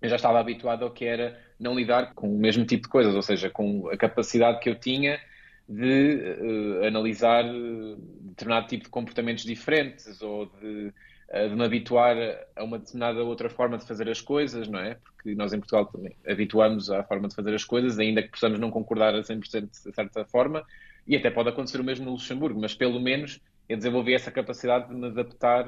eu 0.00 0.08
já 0.08 0.16
estava 0.16 0.40
habituado 0.40 0.82
ao 0.82 0.90
que 0.90 1.04
era 1.04 1.38
não 1.60 1.74
lidar 1.74 2.14
com 2.14 2.34
o 2.34 2.38
mesmo 2.38 2.64
tipo 2.64 2.84
de 2.84 2.88
coisas, 2.88 3.14
ou 3.14 3.22
seja, 3.22 3.50
com 3.50 3.88
a 3.90 3.96
capacidade 3.96 4.60
que 4.60 4.68
eu 4.68 4.74
tinha 4.74 5.20
de 5.68 6.36
uh, 6.80 6.86
analisar 6.86 7.44
eh, 7.44 7.96
determinado 8.20 8.68
tipo 8.68 8.84
de 8.84 8.90
comportamentos 8.90 9.44
diferentes 9.44 10.22
ou 10.22 10.46
de, 10.46 10.92
uh, 11.32 11.48
de 11.48 11.56
me 11.56 11.64
habituar 11.64 12.16
a 12.54 12.62
uma 12.62 12.78
determinada 12.78 13.22
outra 13.24 13.50
forma 13.50 13.76
de 13.76 13.84
fazer 13.84 14.08
as 14.08 14.20
coisas, 14.20 14.68
não 14.68 14.78
é? 14.78 14.94
Porque 14.94 15.34
nós 15.34 15.52
em 15.52 15.58
Portugal 15.58 15.86
também 15.86 16.14
habituamos 16.26 16.88
à 16.90 17.02
forma 17.02 17.26
de 17.26 17.34
fazer 17.34 17.52
as 17.54 17.64
coisas, 17.64 17.98
ainda 17.98 18.22
que 18.22 18.28
possamos 18.28 18.60
não 18.60 18.70
concordar 18.70 19.14
a 19.14 19.20
100% 19.20 19.70
de 19.70 19.94
certa 19.94 20.24
forma, 20.24 20.64
e 21.06 21.16
até 21.16 21.30
pode 21.30 21.48
acontecer 21.48 21.80
o 21.80 21.84
mesmo 21.84 22.04
no 22.04 22.12
Luxemburgo, 22.12 22.60
mas 22.60 22.74
pelo 22.74 23.00
menos 23.00 23.40
eu 23.68 23.76
desenvolvi 23.76 24.14
essa 24.14 24.30
capacidade 24.30 24.88
de 24.88 24.94
me 24.94 25.06
adaptar 25.06 25.66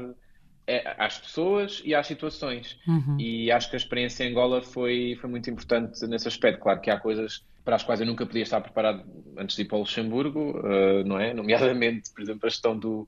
às 0.98 1.18
pessoas 1.18 1.80
e 1.84 1.94
às 1.94 2.06
situações. 2.06 2.78
Uhum. 2.86 3.16
E 3.18 3.50
acho 3.50 3.70
que 3.70 3.76
a 3.76 3.78
experiência 3.78 4.24
em 4.24 4.30
Angola 4.30 4.60
foi, 4.60 5.16
foi 5.20 5.30
muito 5.30 5.48
importante 5.48 6.06
nesse 6.06 6.28
aspecto. 6.28 6.60
Claro 6.60 6.80
que 6.80 6.90
há 6.90 7.00
coisas 7.00 7.42
para 7.68 7.76
as 7.76 7.82
quais 7.82 8.00
eu 8.00 8.06
nunca 8.06 8.24
podia 8.24 8.44
estar 8.44 8.62
preparado 8.62 9.04
antes 9.36 9.54
de 9.54 9.60
ir 9.60 9.66
para 9.66 9.76
o 9.76 9.80
Luxemburgo, 9.80 10.58
uh, 10.58 11.04
não 11.04 11.20
é? 11.20 11.34
Nomeadamente, 11.36 12.10
por 12.14 12.22
exemplo, 12.22 12.40
a 12.44 12.48
questão 12.48 12.74
do, 12.74 13.06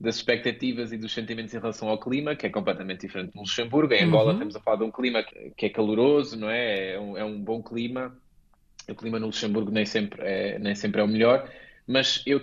das 0.00 0.16
expectativas 0.16 0.92
e 0.92 0.96
dos 0.96 1.12
sentimentos 1.12 1.52
em 1.52 1.58
relação 1.58 1.90
ao 1.90 2.00
clima, 2.00 2.34
que 2.34 2.46
é 2.46 2.48
completamente 2.48 3.02
diferente 3.02 3.36
no 3.36 3.42
Luxemburgo. 3.42 3.92
Em 3.92 4.04
Angola 4.04 4.28
uhum. 4.28 4.32
estamos 4.32 4.56
a 4.56 4.60
falar 4.60 4.78
de 4.78 4.84
um 4.84 4.90
clima 4.90 5.22
que 5.54 5.66
é 5.66 5.68
caloroso, 5.68 6.38
não 6.38 6.48
é? 6.48 6.94
É 6.94 6.98
um, 6.98 7.18
é 7.18 7.22
um 7.22 7.38
bom 7.38 7.62
clima. 7.62 8.16
O 8.88 8.94
clima 8.94 9.18
no 9.18 9.26
Luxemburgo 9.26 9.70
nem 9.70 9.84
sempre 9.84 10.22
é, 10.22 10.58
nem 10.58 10.74
sempre 10.74 11.02
é 11.02 11.04
o 11.04 11.08
melhor, 11.08 11.46
mas 11.86 12.22
eu 12.24 12.40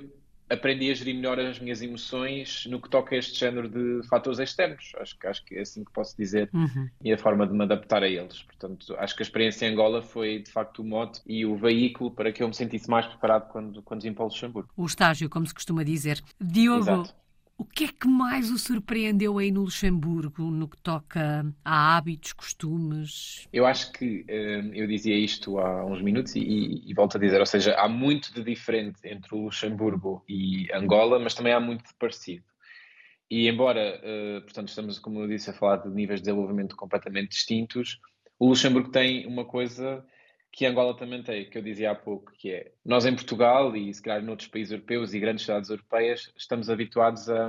aprendi 0.49 0.91
a 0.91 0.93
gerir 0.93 1.15
melhor 1.15 1.39
as 1.39 1.59
minhas 1.59 1.81
emoções 1.81 2.65
no 2.67 2.79
que 2.79 2.89
toca 2.89 3.15
a 3.15 3.17
este 3.17 3.39
género 3.39 3.67
de 3.67 4.07
fatores 4.07 4.39
externos. 4.39 4.91
Acho, 4.99 5.15
acho 5.25 5.45
que 5.45 5.55
é 5.55 5.61
assim 5.61 5.83
que 5.83 5.91
posso 5.91 6.15
dizer 6.17 6.49
uhum. 6.53 6.89
e 7.03 7.11
a 7.11 7.17
forma 7.17 7.47
de 7.47 7.53
me 7.53 7.63
adaptar 7.63 8.03
a 8.03 8.07
eles. 8.07 8.43
Portanto, 8.43 8.95
acho 8.97 9.15
que 9.15 9.23
a 9.23 9.25
experiência 9.25 9.65
em 9.65 9.71
Angola 9.71 10.01
foi 10.01 10.39
de 10.39 10.51
facto 10.51 10.79
o 10.79 10.83
mote 10.83 11.21
e 11.25 11.45
o 11.45 11.55
veículo 11.55 12.11
para 12.11 12.31
que 12.31 12.43
eu 12.43 12.47
me 12.47 12.53
sentisse 12.53 12.89
mais 12.89 13.05
preparado 13.05 13.49
quando, 13.49 13.81
quando 13.81 14.03
vim 14.03 14.13
para 14.13 14.23
o 14.23 14.27
Luxemburgo. 14.27 14.69
O 14.77 14.85
estágio, 14.85 15.29
como 15.29 15.45
se 15.47 15.53
costuma 15.53 15.83
dizer. 15.83 16.21
Diogo, 16.39 16.81
Exato. 16.81 17.25
O 17.57 17.63
que 17.63 17.85
é 17.85 17.88
que 17.88 18.07
mais 18.07 18.51
o 18.51 18.57
surpreendeu 18.57 19.38
aí 19.38 19.50
no 19.50 19.62
Luxemburgo, 19.62 20.43
no 20.51 20.67
que 20.67 20.77
toca 20.77 21.45
a 21.63 21.95
hábitos, 21.95 22.33
costumes? 22.33 23.47
Eu 23.51 23.65
acho 23.65 23.93
que 23.93 24.25
eh, 24.27 24.62
eu 24.74 24.85
dizia 24.88 25.17
isto 25.17 25.57
há 25.57 25.85
uns 25.85 26.01
minutos 26.01 26.35
e, 26.35 26.83
e, 26.85 26.93
volto 26.93 27.15
a 27.15 27.19
dizer, 27.19 27.39
ou 27.39 27.45
seja, 27.45 27.74
há 27.75 27.88
muito 27.88 28.33
de 28.33 28.43
diferente 28.43 29.00
entre 29.05 29.33
o 29.33 29.43
Luxemburgo 29.45 30.24
e 30.27 30.67
Angola, 30.74 31.17
mas 31.17 31.33
também 31.33 31.53
há 31.53 31.59
muito 31.59 31.85
de 31.85 31.93
parecido. 31.93 32.43
E 33.29 33.47
embora, 33.47 34.01
uh, 34.03 34.41
portanto, 34.41 34.67
estamos, 34.67 35.00
como 35.00 35.21
eu 35.21 35.27
disse, 35.27 35.50
a 35.50 35.53
falar 35.53 35.77
de 35.77 35.89
níveis 35.89 36.19
de 36.19 36.25
desenvolvimento 36.25 36.75
completamente 36.75 37.29
distintos, 37.29 38.00
o 38.38 38.50
Luxemburgo 38.50 38.91
tem 38.91 39.25
uma 39.25 39.45
coisa 39.45 40.05
que 40.55 40.65
Angola 40.65 40.95
também 40.95 41.21
tem, 41.21 41.50
que 41.50 41.57
eu 41.57 41.62
dizia 41.62 41.91
há 41.91 41.95
pouco, 41.95 42.31
que 42.31 42.50
é 42.50 42.71
nós 42.83 43.05
em 43.05 43.13
Portugal 43.13 43.75
e 43.75 43.93
se 43.93 44.01
calhar 44.01 44.24
noutros 44.24 44.47
países 44.47 44.71
europeus 44.71 45.13
e 45.13 45.19
grandes 45.19 45.43
cidades 45.43 45.69
europeias 45.69 46.31
estamos 46.38 46.69
habituados 46.69 47.29
a, 47.29 47.47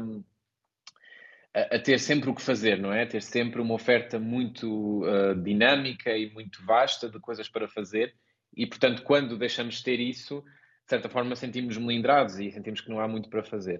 a, 1.55 1.77
a 1.77 1.79
ter 1.79 2.01
sempre 2.01 2.29
o 2.29 2.35
que 2.35 2.43
fazer, 2.43 2.81
não 2.81 2.93
é? 2.93 3.05
A 3.05 3.07
ter 3.07 3.23
sempre 3.23 3.61
uma 3.61 3.75
oferta 3.75 4.19
muito 4.19 5.05
uh, 5.05 5.41
dinâmica 5.41 6.17
e 6.17 6.33
muito 6.33 6.67
vasta 6.67 7.09
de 7.09 7.21
coisas 7.21 7.49
para 7.49 7.69
fazer 7.69 8.13
e, 8.57 8.67
portanto, 8.67 9.03
quando 9.05 9.39
deixamos 9.39 9.77
de 9.77 9.85
ter 9.85 10.01
isso, 10.01 10.41
de 10.41 10.91
certa 10.91 11.09
forma 11.09 11.37
sentimos 11.37 11.79
melindrados 11.79 12.41
e 12.41 12.51
sentimos 12.51 12.81
que 12.81 12.91
não 12.91 12.99
há 12.99 13.07
muito 13.07 13.29
para 13.29 13.45
fazer. 13.45 13.79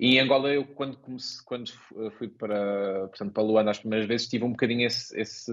E 0.00 0.16
em 0.16 0.18
Angola, 0.18 0.52
eu, 0.52 0.64
quando, 0.64 0.96
comecei, 0.96 1.44
quando 1.44 1.70
fui 2.18 2.26
para, 2.26 3.06
portanto, 3.06 3.32
para 3.32 3.42
Luanda 3.44 3.70
as 3.70 3.78
primeiras 3.78 4.08
vezes, 4.08 4.26
tive 4.26 4.42
um 4.42 4.50
bocadinho 4.50 4.84
esse, 4.84 5.16
esse, 5.16 5.52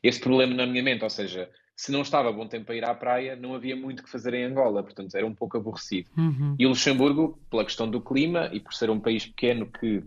esse 0.00 0.20
problema 0.20 0.54
na 0.54 0.64
minha 0.64 0.84
mente, 0.84 1.02
ou 1.02 1.10
seja, 1.10 1.50
se 1.76 1.92
não 1.92 2.00
estava 2.00 2.32
bom 2.32 2.48
tempo 2.48 2.64
para 2.64 2.74
ir 2.74 2.84
à 2.84 2.94
praia, 2.94 3.36
não 3.36 3.54
havia 3.54 3.76
muito 3.76 4.02
que 4.02 4.08
fazer 4.08 4.32
em 4.32 4.44
Angola, 4.44 4.82
portanto 4.82 5.14
era 5.14 5.26
um 5.26 5.34
pouco 5.34 5.58
aborrecido. 5.58 6.08
Uhum. 6.16 6.56
E 6.58 6.64
o 6.64 6.70
Luxemburgo, 6.70 7.38
pela 7.50 7.64
questão 7.64 7.88
do 7.88 8.00
clima 8.00 8.48
e 8.50 8.58
por 8.58 8.72
ser 8.72 8.88
um 8.88 8.98
país 8.98 9.26
pequeno 9.26 9.66
que, 9.66 10.02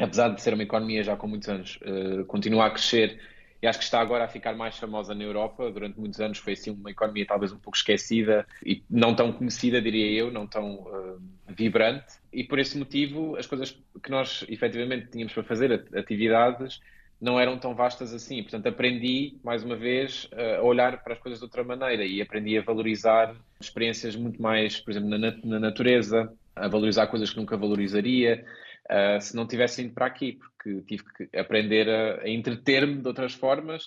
apesar 0.00 0.30
de 0.30 0.42
ser 0.42 0.52
uma 0.52 0.64
economia 0.64 1.04
já 1.04 1.16
com 1.16 1.28
muitos 1.28 1.48
anos, 1.48 1.78
uh, 1.82 2.24
continua 2.24 2.66
a 2.66 2.70
crescer 2.70 3.20
e 3.62 3.68
acho 3.68 3.78
que 3.78 3.84
está 3.84 4.00
agora 4.00 4.24
a 4.24 4.28
ficar 4.28 4.56
mais 4.56 4.76
famosa 4.78 5.14
na 5.14 5.22
Europa. 5.22 5.70
Durante 5.70 6.00
muitos 6.00 6.18
anos 6.20 6.38
foi 6.38 6.54
assim 6.54 6.70
uma 6.70 6.90
economia 6.90 7.24
talvez 7.24 7.52
um 7.52 7.58
pouco 7.58 7.76
esquecida 7.76 8.44
e 8.64 8.82
não 8.90 9.14
tão 9.14 9.32
conhecida, 9.32 9.80
diria 9.80 10.10
eu, 10.10 10.32
não 10.32 10.44
tão 10.44 10.74
uh, 10.74 11.20
vibrante. 11.46 12.14
E 12.32 12.42
por 12.42 12.58
esse 12.58 12.76
motivo, 12.76 13.36
as 13.36 13.46
coisas 13.46 13.78
que 14.02 14.10
nós 14.10 14.44
efetivamente 14.48 15.08
tínhamos 15.12 15.32
para 15.32 15.44
fazer, 15.44 15.86
atividades, 15.94 16.80
não 17.20 17.38
eram 17.38 17.58
tão 17.58 17.74
vastas 17.74 18.14
assim. 18.14 18.42
Portanto, 18.42 18.66
aprendi, 18.66 19.36
mais 19.44 19.62
uma 19.62 19.76
vez, 19.76 20.28
a 20.58 20.62
olhar 20.62 21.02
para 21.02 21.14
as 21.14 21.20
coisas 21.20 21.38
de 21.38 21.44
outra 21.44 21.62
maneira 21.62 22.04
e 22.04 22.22
aprendi 22.22 22.56
a 22.56 22.62
valorizar 22.62 23.34
experiências 23.60 24.16
muito 24.16 24.40
mais, 24.40 24.80
por 24.80 24.90
exemplo, 24.90 25.10
na, 25.10 25.18
na 25.18 25.60
natureza, 25.60 26.32
a 26.56 26.68
valorizar 26.68 27.06
coisas 27.08 27.30
que 27.30 27.36
nunca 27.36 27.56
valorizaria. 27.56 28.44
Uh, 28.90 29.20
se 29.20 29.36
não 29.36 29.46
tivesse 29.46 29.82
ido 29.82 29.94
para 29.94 30.06
aqui, 30.06 30.32
porque 30.32 30.82
tive 30.82 31.04
que 31.04 31.38
aprender 31.38 31.88
a, 31.88 32.22
a 32.22 32.28
entreter-me 32.28 32.96
de 32.96 33.06
outras 33.06 33.32
formas 33.34 33.84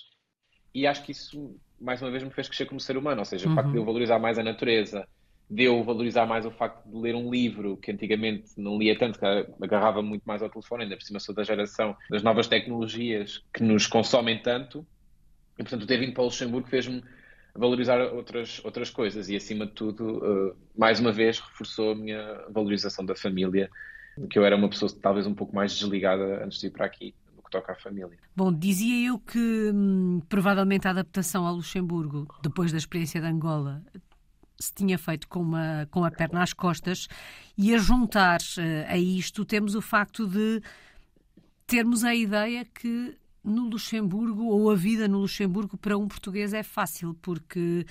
e 0.74 0.86
acho 0.86 1.04
que 1.04 1.12
isso, 1.12 1.56
mais 1.80 2.02
uma 2.02 2.10
vez, 2.10 2.22
me 2.22 2.30
fez 2.30 2.48
crescer 2.48 2.66
como 2.66 2.80
ser 2.80 2.96
humano, 2.96 3.20
ou 3.20 3.24
seja, 3.24 3.46
uhum. 3.46 3.52
o 3.52 3.54
facto 3.54 3.70
de 3.70 3.76
eu 3.76 3.82
uhum. 3.82 3.86
valorizar 3.86 4.18
mais 4.18 4.38
a 4.38 4.42
natureza, 4.42 5.06
de 5.48 5.64
eu 5.64 5.82
valorizar 5.82 6.26
mais 6.26 6.46
o 6.46 6.50
facto 6.50 6.88
de 6.88 6.96
ler 6.96 7.14
um 7.14 7.30
livro 7.30 7.76
que 7.76 7.90
antigamente 7.90 8.48
não 8.56 8.78
lia 8.78 8.98
tanto, 8.98 9.18
que 9.18 9.26
agarrava 9.62 10.02
muito 10.02 10.22
mais 10.24 10.42
ao 10.42 10.48
telefone, 10.48 10.84
ainda 10.84 10.96
por 10.96 11.04
cima 11.04 11.20
sou 11.20 11.34
da 11.34 11.44
geração 11.44 11.96
das 12.10 12.22
novas 12.22 12.48
tecnologias 12.48 13.42
que 13.52 13.62
nos 13.62 13.86
consomem 13.86 14.40
tanto, 14.40 14.86
e 15.58 15.62
portanto 15.62 15.86
ter 15.86 15.98
vindo 15.98 16.12
para 16.12 16.22
o 16.22 16.26
Luxemburgo 16.26 16.68
fez-me 16.68 17.02
valorizar 17.54 18.00
outras, 18.00 18.60
outras 18.64 18.90
coisas 18.90 19.28
e 19.28 19.36
acima 19.36 19.66
de 19.66 19.72
tudo, 19.72 20.18
uh, 20.18 20.56
mais 20.76 20.98
uma 20.98 21.12
vez, 21.12 21.38
reforçou 21.38 21.92
a 21.92 21.94
minha 21.94 22.44
valorização 22.48 23.04
da 23.04 23.14
família, 23.14 23.70
que 24.30 24.38
eu 24.38 24.44
era 24.44 24.56
uma 24.56 24.68
pessoa 24.68 24.90
talvez 25.00 25.26
um 25.26 25.34
pouco 25.34 25.54
mais 25.54 25.72
desligada 25.78 26.44
antes 26.44 26.60
de 26.60 26.66
ir 26.66 26.70
para 26.70 26.86
aqui 26.86 27.14
toca 27.54 27.72
à 27.72 27.76
família. 27.76 28.18
Bom, 28.34 28.52
dizia 28.52 29.08
eu 29.08 29.18
que 29.18 29.70
hum, 29.72 30.20
provavelmente 30.28 30.88
a 30.88 30.90
adaptação 30.90 31.46
ao 31.46 31.54
Luxemburgo, 31.54 32.26
depois 32.42 32.72
da 32.72 32.78
experiência 32.78 33.20
de 33.20 33.26
Angola, 33.28 33.82
se 34.58 34.72
tinha 34.72 34.98
feito 34.98 35.28
com, 35.28 35.40
uma, 35.40 35.88
com 35.90 36.04
a 36.04 36.10
perna 36.10 36.42
às 36.42 36.52
costas, 36.52 37.08
e 37.56 37.74
a 37.74 37.78
juntar 37.78 38.40
uh, 38.40 38.92
a 38.92 38.98
isto 38.98 39.44
temos 39.44 39.74
o 39.74 39.80
facto 39.80 40.26
de 40.26 40.62
termos 41.66 42.04
a 42.04 42.14
ideia 42.14 42.64
que 42.64 43.16
no 43.42 43.68
Luxemburgo, 43.68 44.44
ou 44.44 44.70
a 44.70 44.74
vida 44.74 45.06
no 45.06 45.18
Luxemburgo 45.18 45.76
para 45.76 45.98
um 45.98 46.08
português 46.08 46.54
é 46.54 46.62
fácil, 46.62 47.14
porque 47.20 47.84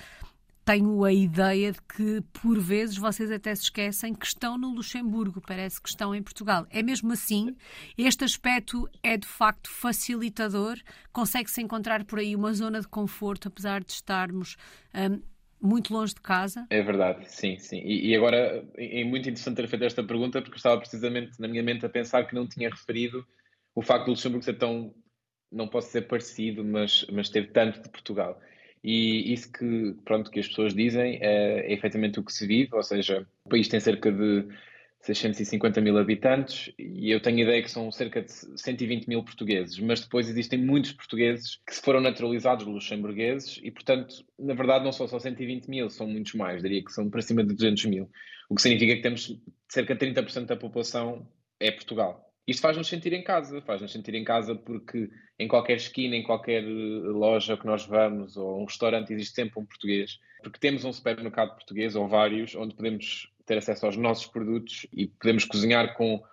tenho 0.65 1.03
a 1.03 1.11
ideia 1.11 1.73
de 1.73 1.81
que, 1.81 2.21
por 2.31 2.57
vezes, 2.59 2.97
vocês 2.97 3.29
até 3.29 3.53
se 3.53 3.63
esquecem 3.63 4.13
que 4.13 4.25
estão 4.25 4.57
no 4.57 4.73
Luxemburgo, 4.73 5.41
parece 5.41 5.81
que 5.81 5.89
estão 5.89 6.15
em 6.15 6.23
Portugal. 6.23 6.65
É 6.69 6.81
mesmo 6.81 7.11
assim? 7.11 7.55
Este 7.97 8.23
aspecto 8.23 8.89
é 9.01 9.17
de 9.17 9.27
facto 9.27 9.69
facilitador? 9.69 10.77
Consegue-se 11.11 11.61
encontrar 11.61 12.05
por 12.05 12.19
aí 12.19 12.35
uma 12.35 12.53
zona 12.53 12.79
de 12.79 12.87
conforto, 12.87 13.49
apesar 13.49 13.83
de 13.83 13.91
estarmos 13.91 14.55
um, 14.95 15.21
muito 15.63 15.93
longe 15.93 16.13
de 16.13 16.21
casa? 16.21 16.67
É 16.69 16.81
verdade, 16.81 17.25
sim, 17.31 17.57
sim. 17.57 17.81
E, 17.85 18.09
e, 18.09 18.15
agora 18.15 18.67
é 18.77 19.03
muito 19.05 19.29
interessante 19.29 19.55
ter 19.55 19.67
feito 19.67 19.85
esta 19.85 20.03
pergunta 20.03 20.41
porque 20.41 20.57
estava 20.57 20.77
precisamente 20.77 21.39
na 21.39 21.47
minha 21.47 21.63
mente 21.63 21.85
a 21.85 21.89
pensar 21.89 22.25
que 22.27 22.35
não 22.35 22.45
tinha 22.45 22.69
referido 22.69 23.25
o 23.73 23.81
facto 23.81 24.05
do 24.05 24.11
Luxemburgo 24.11 24.43
ser 24.43 24.57
tão, 24.57 24.93
não 25.51 25.67
posso 25.67 25.89
ser 25.89 26.01
parecido, 26.01 26.63
mas, 26.63 27.05
mas 27.11 27.29
teve 27.29 27.47
tanto 27.47 27.81
de 27.81 27.89
Portugal. 27.89 28.39
E 28.83 29.31
isso 29.31 29.51
que, 29.51 29.95
pronto, 30.03 30.29
que 30.29 30.41
as 30.41 30.47
pessoas 30.47 30.73
dizem 30.73 31.17
é, 31.21 31.71
é 31.71 31.73
efetivamente 31.73 32.19
o 32.19 32.23
que 32.23 32.33
se 32.33 32.45
vive, 32.45 32.75
ou 32.75 32.83
seja, 32.83 33.25
o 33.45 33.49
país 33.49 33.69
tem 33.69 33.79
cerca 33.79 34.11
de 34.11 34.45
650 35.03 35.81
mil 35.81 35.97
habitantes 35.97 36.73
e 36.79 37.11
eu 37.11 37.19
tenho 37.19 37.39
ideia 37.39 37.61
que 37.61 37.69
são 37.69 37.91
cerca 37.91 38.21
de 38.21 38.31
120 38.31 39.05
mil 39.07 39.21
portugueses, 39.21 39.77
mas 39.79 39.99
depois 39.99 40.29
existem 40.29 40.57
muitos 40.57 40.93
portugueses 40.93 41.59
que 41.67 41.75
se 41.75 41.81
foram 41.81 41.99
naturalizados 41.99 42.65
luxemburgueses 42.65 43.59
e, 43.61 43.69
portanto, 43.69 44.25
na 44.39 44.53
verdade 44.53 44.85
não 44.85 44.93
são 44.93 45.05
só 45.05 45.19
120 45.19 45.67
mil, 45.67 45.89
são 45.89 46.07
muitos 46.07 46.33
mais, 46.35 46.61
diria 46.61 46.83
que 46.83 46.91
são 46.91 47.09
para 47.09 47.21
cima 47.21 47.43
de 47.43 47.53
200 47.53 47.85
mil, 47.85 48.09
o 48.49 48.55
que 48.55 48.61
significa 48.61 48.95
que 48.95 49.01
temos 49.01 49.37
cerca 49.67 49.93
de 49.93 50.05
30% 50.05 50.45
da 50.45 50.55
população 50.55 51.27
é 51.59 51.69
Portugal. 51.69 52.29
Isto 52.47 52.61
faz-nos 52.61 52.87
sentir 52.87 53.11
em 53.11 53.23
casa, 53.23 53.61
faz-nos 53.61 53.91
sentir 53.91 54.15
em 54.15 54.23
casa 54.23 54.55
porque 54.55 55.09
em 55.37 55.47
qualquer 55.47 55.77
esquina, 55.77 56.15
em 56.15 56.23
qualquer 56.23 56.63
eh, 56.63 56.67
loja 56.67 57.57
que 57.57 57.65
nós 57.65 57.85
vamos 57.85 58.37
ou 58.37 58.61
um 58.61 58.65
restaurante 58.65 59.13
existe 59.13 59.35
sempre 59.35 59.59
um 59.59 59.65
português, 59.65 60.19
porque 60.41 60.59
temos 60.59 60.83
um 60.85 60.93
supermercado 60.93 61.55
português 61.55 61.95
ou 61.95 62.07
vários 62.07 62.53
onde 62.55 62.75
podemos 62.75 63.32
ter 63.45 63.57
acesso 63.57 63.85
aos 63.85 63.97
nossos 63.97 64.27
produtos 64.27 64.85
e 64.93 65.07
podemos 65.07 65.45
cozinhar 65.45 65.95
com 65.95 66.23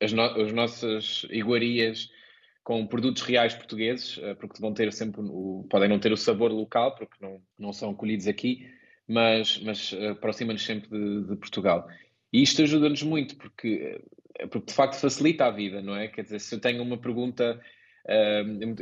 as, 0.00 0.12
no 0.12 0.22
as 0.22 0.52
nossas 0.52 1.26
iguarias 1.30 2.10
com 2.62 2.86
produtos 2.86 3.22
reais 3.22 3.54
portugueses, 3.54 4.18
eh, 4.22 4.34
porque 4.34 4.60
vão 4.60 4.72
ter 4.72 4.90
sempre 4.92 5.20
o, 5.20 5.66
podem 5.68 5.88
não 5.88 5.98
ter 5.98 6.12
o 6.12 6.16
sabor 6.16 6.50
local, 6.50 6.94
porque 6.94 7.16
não, 7.20 7.42
não 7.58 7.72
são 7.72 7.94
colhidos 7.94 8.26
aqui, 8.26 8.66
mas, 9.06 9.60
mas 9.62 9.92
eh, 9.92 10.08
aproxima-nos 10.08 10.64
sempre 10.64 10.88
de, 10.88 11.28
de 11.28 11.36
Portugal. 11.36 11.86
E 12.32 12.42
isto 12.42 12.62
ajuda-nos 12.62 13.02
muito, 13.02 13.36
porque 13.36 14.00
é 14.36 14.46
porque 14.46 14.66
de 14.66 14.74
facto 14.74 14.98
facilita 14.98 15.44
a 15.44 15.50
vida, 15.50 15.82
não 15.82 15.94
é? 15.94 16.08
Quer 16.08 16.22
dizer, 16.22 16.40
se 16.40 16.54
eu 16.54 16.60
tenho 16.60 16.82
uma 16.82 16.98
pergunta, 16.98 17.60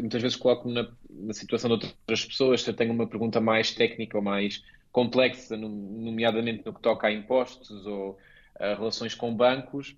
muitas 0.01 0.23
vezes 0.23 0.37
coloco-me 0.37 0.75
na, 0.75 0.91
na, 1.11 1.35
situação 1.35 1.77
de 1.77 1.87
outras 1.87 2.25
pessoas, 2.25 2.62
se 2.62 2.71
eu 2.71 2.75
tenho 2.75 2.93
uma 2.93 3.07
pergunta 3.07 3.41
mais 3.41 3.73
técnica 3.75 4.17
ou 4.17 4.25
mais 4.25 4.62
complexa, 4.93 5.57
nomeadamente 5.57 6.63
no 6.65 6.73
que 6.73 6.81
toca 6.81 7.07
a 7.07 7.13
impostos 7.13 7.87
ou 7.87 8.19
a 8.61 8.75
relações 8.75 9.15
com 9.15 9.35
bancos, 9.35 9.97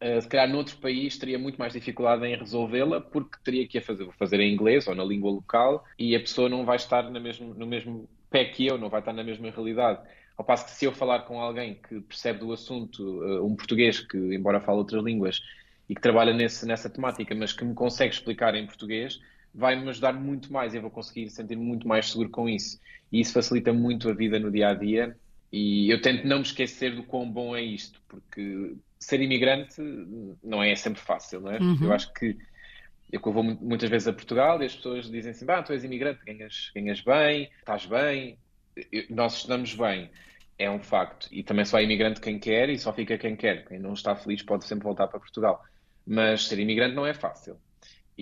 uh, 0.00 0.20
se 0.20 0.26
calhar 0.28 0.48
noutro 0.48 0.76
país 0.78 1.16
teria 1.18 1.38
muito 1.38 1.58
mais 1.58 1.74
dificuldade 1.74 2.26
em 2.26 2.36
resolvê-la 2.36 3.00
porque 3.00 3.36
teria 3.44 3.68
que 3.68 3.78
a 3.78 3.82
fazer, 3.82 4.10
fazer 4.18 4.40
em 4.40 4.52
inglês 4.52 4.88
ou 4.88 4.94
na 4.94 5.04
língua 5.04 5.30
local 5.30 5.84
e 5.98 6.16
a 6.16 6.20
pessoa 6.20 6.48
não 6.48 6.64
vai 6.64 6.76
estar 6.76 7.02
no 7.02 7.20
mesmo, 7.20 7.54
no 7.54 7.66
mesmo 7.66 8.08
pé 8.30 8.46
que 8.46 8.66
eu, 8.66 8.78
não 8.78 8.88
vai 8.88 9.00
estar 9.00 9.12
na 9.12 9.22
mesma 9.22 9.50
realidade. 9.50 10.00
Ao 10.36 10.44
passo 10.44 10.64
que 10.64 10.70
se 10.70 10.86
eu 10.86 10.92
falar 10.92 11.20
com 11.20 11.38
alguém 11.38 11.74
que 11.74 12.00
percebe 12.00 12.38
do 12.38 12.52
assunto, 12.52 13.02
uh, 13.22 13.46
um 13.46 13.54
português 13.54 14.00
que, 14.00 14.16
embora 14.16 14.60
fale 14.60 14.78
outras 14.78 15.04
línguas, 15.04 15.40
e 15.88 15.94
que 15.94 16.00
trabalha 16.00 16.32
nesse, 16.32 16.66
nessa 16.66 16.88
temática, 16.88 17.34
mas 17.34 17.52
que 17.52 17.64
me 17.64 17.74
consegue 17.74 18.14
explicar 18.14 18.54
em 18.54 18.66
português, 18.66 19.20
vai-me 19.54 19.88
ajudar 19.88 20.12
muito 20.12 20.52
mais 20.52 20.72
e 20.72 20.78
eu 20.78 20.82
vou 20.82 20.90
conseguir 20.90 21.28
sentir-me 21.30 21.62
muito 21.62 21.86
mais 21.86 22.10
seguro 22.10 22.30
com 22.30 22.48
isso. 22.48 22.80
E 23.10 23.20
isso 23.20 23.32
facilita 23.32 23.72
muito 23.72 24.08
a 24.08 24.14
vida 24.14 24.38
no 24.38 24.50
dia 24.50 24.68
a 24.68 24.74
dia. 24.74 25.16
E 25.52 25.90
eu 25.90 26.00
tento 26.00 26.26
não 26.26 26.38
me 26.38 26.44
esquecer 26.44 26.96
do 26.96 27.02
quão 27.02 27.30
bom 27.30 27.54
é 27.54 27.60
isto, 27.60 28.00
porque 28.08 28.74
ser 28.98 29.20
imigrante 29.20 29.82
não 30.42 30.62
é 30.62 30.74
sempre 30.74 31.00
fácil, 31.00 31.42
não 31.42 31.50
é? 31.50 31.60
Uhum. 31.60 31.78
Eu 31.82 31.92
acho 31.92 32.12
que 32.14 32.38
eu 33.12 33.20
vou 33.20 33.42
muitas 33.42 33.90
vezes 33.90 34.08
a 34.08 34.12
Portugal 34.14 34.62
e 34.62 34.66
as 34.66 34.74
pessoas 34.74 35.10
dizem 35.10 35.32
assim: 35.32 35.44
bah, 35.44 35.62
tu 35.62 35.72
és 35.72 35.84
imigrante, 35.84 36.24
ganhas, 36.24 36.70
ganhas 36.74 37.02
bem, 37.02 37.50
estás 37.58 37.84
bem, 37.84 38.38
nós 39.10 39.36
estamos 39.36 39.74
bem, 39.74 40.10
é 40.58 40.70
um 40.70 40.80
facto. 40.80 41.28
E 41.30 41.42
também 41.42 41.66
só 41.66 41.78
é 41.78 41.84
imigrante 41.84 42.20
quem 42.20 42.38
quer 42.38 42.70
e 42.70 42.78
só 42.78 42.92
fica 42.92 43.18
quem 43.18 43.36
quer. 43.36 43.66
Quem 43.66 43.78
não 43.78 43.92
está 43.92 44.16
feliz 44.16 44.42
pode 44.42 44.64
sempre 44.64 44.84
voltar 44.84 45.08
para 45.08 45.20
Portugal. 45.20 45.62
Mas 46.06 46.46
ser 46.46 46.58
imigrante 46.58 46.94
não 46.94 47.06
é 47.06 47.12
fácil. 47.12 47.58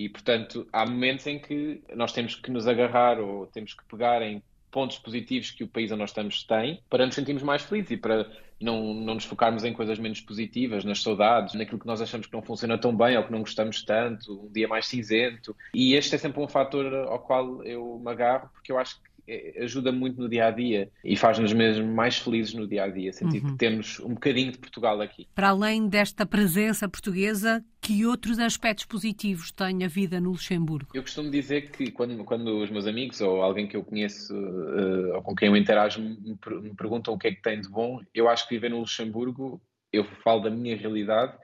E, 0.01 0.09
portanto, 0.09 0.67
há 0.73 0.87
momentos 0.87 1.27
em 1.27 1.39
que 1.39 1.83
nós 1.95 2.11
temos 2.11 2.35
que 2.35 2.51
nos 2.51 2.67
agarrar 2.67 3.21
ou 3.21 3.47
temos 3.47 3.75
que 3.75 3.85
pegar 3.85 4.23
em 4.23 4.43
pontos 4.71 4.99
positivos 4.99 5.51
que 5.51 5.63
o 5.63 5.69
país 5.69 5.91
onde 5.91 6.01
nós 6.01 6.09
estamos 6.09 6.43
tem 6.43 6.83
para 6.89 7.05
nos 7.05 7.15
sentirmos 7.15 7.43
mais 7.43 7.61
felizes 7.63 7.91
e 7.91 7.97
para 7.99 8.27
não, 8.59 8.95
não 8.95 9.15
nos 9.15 9.25
focarmos 9.25 9.63
em 9.63 9.75
coisas 9.75 9.99
menos 9.99 10.23
positivas, 10.23 10.87
nas 10.87 11.03
saudades, 11.03 11.53
naquilo 11.53 11.79
que 11.79 11.87
nós 11.87 12.01
achamos 12.01 12.27
que 12.27 12.33
não 12.33 12.41
funciona 12.41 12.79
tão 12.79 12.97
bem 12.97 13.15
ou 13.19 13.25
que 13.25 13.33
não 13.33 13.41
gostamos 13.41 13.83
tanto, 13.83 14.47
um 14.47 14.51
dia 14.51 14.67
mais 14.67 14.87
cinzento. 14.87 15.55
E 15.75 15.93
este 15.93 16.15
é 16.15 16.19
sempre 16.19 16.41
um 16.41 16.49
fator 16.49 16.87
ao 16.95 17.19
qual 17.19 17.63
eu 17.65 18.01
me 18.03 18.11
agarro, 18.11 18.49
porque 18.55 18.73
eu 18.73 18.79
acho 18.79 19.03
que 19.03 19.10
ajuda 19.59 19.93
muito 19.93 20.21
no 20.21 20.29
dia 20.29 20.47
a 20.47 20.51
dia 20.51 20.91
e 21.05 21.17
faz-nos 21.17 21.53
mesmo 21.53 21.87
mais 21.87 22.19
felizes 22.19 22.55
no 22.55 22.67
dia 22.67 22.85
a 22.85 22.89
dia, 22.89 23.13
sentir 23.13 23.43
uhum. 23.43 23.53
que 23.53 23.59
temos 23.59 24.01
um 24.01 24.15
bocadinho 24.15 24.53
de 24.53 24.59
Portugal 24.59 25.01
aqui. 25.01 25.27
Para 25.35 25.51
além 25.51 25.89
desta 25.89 26.25
presença 26.27 26.89
portuguesa, 26.89 27.65
que 27.81 28.05
outros 28.05 28.39
aspectos 28.39 28.85
positivos 28.85 29.51
tem 29.51 29.85
a 29.85 29.89
vida 29.89 30.21
no 30.21 30.31
Luxemburgo? 30.31 30.91
Eu 30.95 31.03
costumo 31.03 31.31
dizer 31.31 31.71
que 31.71 31.91
quando, 31.91 32.25
quando 32.25 32.63
os 32.63 32.71
meus 32.71 32.87
amigos 32.87 33.21
ou 33.21 33.43
alguém 33.43 33.67
que 33.67 33.77
eu 33.77 33.83
conheço 33.83 34.35
uh, 34.35 35.15
ou 35.15 35.23
com 35.23 35.35
quem 35.35 35.49
eu 35.49 35.57
interajo 35.57 36.01
me, 36.01 36.39
me 36.63 36.75
perguntam 36.75 37.15
o 37.15 37.19
que 37.19 37.29
é 37.29 37.33
que 37.33 37.43
tem 37.43 37.61
de 37.61 37.69
bom, 37.69 38.01
eu 38.15 38.29
acho 38.29 38.47
que 38.47 38.55
viver 38.55 38.71
no 38.71 38.81
Luxemburgo, 38.81 39.61
eu 39.93 40.05
falo 40.23 40.41
da 40.41 40.51
minha 40.51 40.77
realidade, 40.77 41.37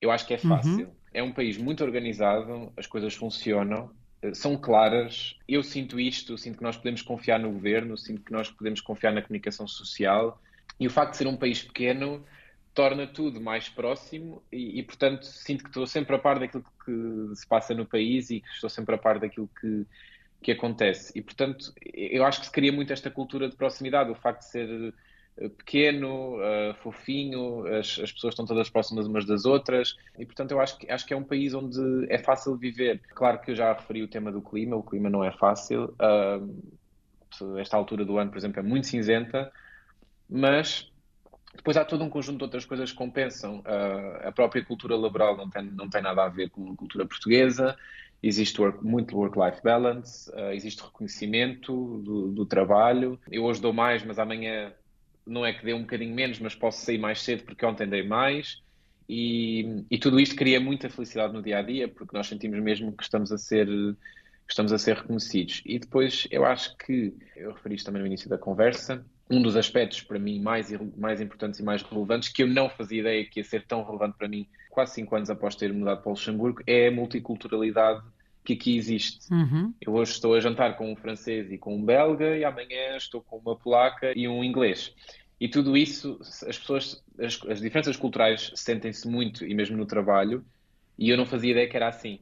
eu 0.00 0.10
acho 0.10 0.26
que 0.26 0.34
é 0.34 0.40
uhum. 0.42 0.48
fácil. 0.48 0.86
Uhum. 0.86 1.00
É 1.12 1.22
um 1.22 1.32
país 1.32 1.58
muito 1.58 1.82
organizado, 1.82 2.72
as 2.76 2.86
coisas 2.86 3.14
funcionam, 3.14 3.90
são 4.34 4.56
claras. 4.56 5.36
Eu 5.48 5.62
sinto 5.62 5.98
isto, 5.98 6.36
sinto 6.36 6.58
que 6.58 6.62
nós 6.62 6.76
podemos 6.76 7.02
confiar 7.02 7.38
no 7.38 7.50
governo, 7.50 7.96
sinto 7.96 8.22
que 8.22 8.32
nós 8.32 8.50
podemos 8.50 8.80
confiar 8.80 9.12
na 9.12 9.22
comunicação 9.22 9.66
social. 9.66 10.40
E 10.78 10.86
o 10.86 10.90
facto 10.90 11.12
de 11.12 11.18
ser 11.18 11.26
um 11.26 11.36
país 11.36 11.62
pequeno 11.62 12.24
torna 12.74 13.06
tudo 13.06 13.40
mais 13.40 13.68
próximo 13.68 14.42
e, 14.50 14.78
e, 14.78 14.82
portanto, 14.82 15.24
sinto 15.24 15.64
que 15.64 15.70
estou 15.70 15.86
sempre 15.86 16.14
a 16.16 16.18
par 16.18 16.38
daquilo 16.38 16.64
que 16.84 17.36
se 17.36 17.46
passa 17.46 17.74
no 17.74 17.84
país 17.84 18.30
e 18.30 18.40
que 18.40 18.48
estou 18.48 18.70
sempre 18.70 18.94
a 18.94 18.98
par 18.98 19.18
daquilo 19.18 19.48
que, 19.60 19.86
que 20.42 20.52
acontece. 20.52 21.12
E, 21.18 21.22
portanto, 21.22 21.72
eu 21.92 22.24
acho 22.24 22.40
que 22.40 22.46
se 22.46 22.52
cria 22.52 22.72
muito 22.72 22.92
esta 22.92 23.10
cultura 23.10 23.48
de 23.48 23.56
proximidade, 23.56 24.10
o 24.10 24.14
facto 24.14 24.40
de 24.40 24.50
ser 24.50 24.68
eh, 24.68 24.92
pequeno, 25.58 26.36
uh, 26.36 26.74
fofinho, 26.82 27.66
as, 27.66 27.98
as, 27.98 28.12
pessoas 28.12 28.32
estão 28.32 28.44
todas 28.44 28.68
próximas 28.68 29.06
umas 29.06 29.24
das 29.24 29.44
outras 29.44 29.96
e, 30.18 30.26
portanto, 30.26 30.52
eu 30.52 30.60
acho 30.60 30.78
que, 30.78 30.90
acho 30.90 31.06
que 31.06 31.14
é 31.14 31.16
um 31.16 31.24
país 31.24 31.54
onde 31.54 31.80
é 32.10 32.18
fácil 32.18 32.56
viver. 32.56 33.00
Claro 33.14 33.40
que 33.40 33.52
eu 33.52 33.54
já 33.54 33.72
referi 33.72 34.02
o 34.02 34.08
tema 34.08 34.30
do 34.30 34.42
clima, 34.42 34.76
o 34.76 34.82
clima 34.82 35.08
não 35.08 35.24
é 35.24 35.32
fácil. 35.32 35.94
Uh, 36.00 37.58
esta 37.58 37.76
altura 37.76 38.04
do 38.04 38.18
ano, 38.18 38.30
por 38.30 38.38
exemplo, 38.38 38.60
é 38.60 38.62
muito 38.62 38.86
cinzenta, 38.86 39.50
mas 40.28 40.90
depois 41.54 41.76
há 41.76 41.84
todo 41.84 42.04
um 42.04 42.10
conjunto 42.10 42.38
de 42.38 42.44
outras 42.44 42.64
coisas 42.64 42.90
que 42.90 42.98
compensam. 42.98 43.60
Uh, 43.60 44.28
a 44.28 44.32
própria 44.32 44.64
cultura 44.64 44.96
laboral 44.96 45.36
não 45.36 45.48
tem, 45.48 45.62
não 45.62 45.88
tem 45.88 46.02
nada 46.02 46.24
a 46.24 46.28
ver 46.28 46.50
com 46.50 46.72
a 46.72 46.76
cultura 46.76 47.06
portuguesa 47.06 47.76
existe 48.22 48.60
work, 48.60 48.84
muito 48.84 49.16
work-life 49.16 49.62
balance, 49.62 50.30
uh, 50.32 50.52
existe 50.52 50.82
reconhecimento 50.82 51.98
do, 51.98 52.28
do, 52.28 52.46
trabalho. 52.46 53.18
Eu 53.30 53.44
hoje 53.44 53.60
dou 53.60 53.72
mais, 53.72 54.04
mas 54.04 54.18
amanhã 54.18 54.72
não 55.26 55.44
é 55.44 55.52
que 55.52 55.64
dê 55.64 55.72
um 55.72 55.82
bocadinho 55.82 56.14
menos, 56.14 56.38
mas 56.38 56.54
posso 56.54 56.84
sair 56.84 56.98
mais 56.98 57.22
cedo 57.22 57.44
porque 57.44 57.64
ontem 57.64 57.88
dei 57.88 58.02
mais. 58.02 58.62
E, 59.08 59.84
e 59.90 59.98
tudo 59.98 60.20
isto 60.20 60.36
cria 60.36 60.60
muita 60.60 60.88
felicidade 60.88 61.32
no 61.32 61.42
dia 61.42 61.58
a 61.58 61.62
dia, 61.62 61.88
porque 61.88 62.16
nós 62.16 62.28
sentimos 62.28 62.60
mesmo 62.60 62.92
que 62.92 63.02
estamos 63.02 63.32
a 63.32 63.38
ser 63.38 63.68
estamos 64.48 64.72
a 64.72 64.78
ser 64.78 64.96
reconhecidos. 64.96 65.62
E 65.64 65.78
depois 65.78 66.26
eu 66.30 66.44
acho 66.44 66.76
que, 66.76 67.14
eu 67.36 67.52
referi 67.52 67.76
isto 67.76 67.86
também 67.86 68.02
no 68.02 68.06
início 68.06 68.28
da 68.28 68.36
conversa, 68.36 69.04
um 69.30 69.40
dos 69.40 69.56
aspectos 69.56 70.02
para 70.02 70.18
mim 70.18 70.40
mais, 70.40 70.68
mais 70.96 71.20
importantes 71.20 71.60
e 71.60 71.62
mais 71.62 71.82
relevantes, 71.82 72.28
que 72.28 72.42
eu 72.42 72.48
não 72.48 72.68
fazia 72.68 73.00
ideia 73.00 73.24
que 73.24 73.38
ia 73.38 73.44
ser 73.44 73.64
tão 73.64 73.84
relevante 73.84 74.18
para 74.18 74.28
mim 74.28 74.48
quase 74.68 74.94
cinco 74.94 75.14
anos 75.14 75.30
após 75.30 75.54
ter 75.54 75.72
mudado 75.72 76.02
para 76.02 76.08
o 76.08 76.12
Luxemburgo, 76.12 76.62
é 76.66 76.88
a 76.88 76.90
multiculturalidade 76.90 78.02
que 78.44 78.54
aqui 78.54 78.76
existe. 78.76 79.32
Uhum. 79.32 79.72
Eu 79.80 79.94
hoje 79.94 80.12
estou 80.12 80.34
a 80.34 80.40
jantar 80.40 80.76
com 80.76 80.92
um 80.92 80.96
francês 80.96 81.50
e 81.52 81.58
com 81.58 81.76
um 81.76 81.84
belga 81.84 82.36
e 82.36 82.44
amanhã 82.44 82.96
estou 82.96 83.20
com 83.20 83.36
uma 83.38 83.56
polaca 83.56 84.12
e 84.16 84.26
um 84.26 84.42
inglês. 84.42 84.94
E 85.40 85.48
tudo 85.48 85.76
isso, 85.76 86.18
as 86.20 86.58
pessoas, 86.58 87.02
as, 87.18 87.40
as 87.48 87.60
diferenças 87.60 87.96
culturais 87.96 88.52
sentem-se 88.54 89.08
muito, 89.08 89.46
e 89.46 89.54
mesmo 89.54 89.76
no 89.76 89.86
trabalho, 89.86 90.44
e 90.98 91.08
eu 91.08 91.16
não 91.16 91.24
fazia 91.24 91.52
ideia 91.52 91.68
que 91.68 91.76
era 91.76 91.88
assim. 91.88 92.20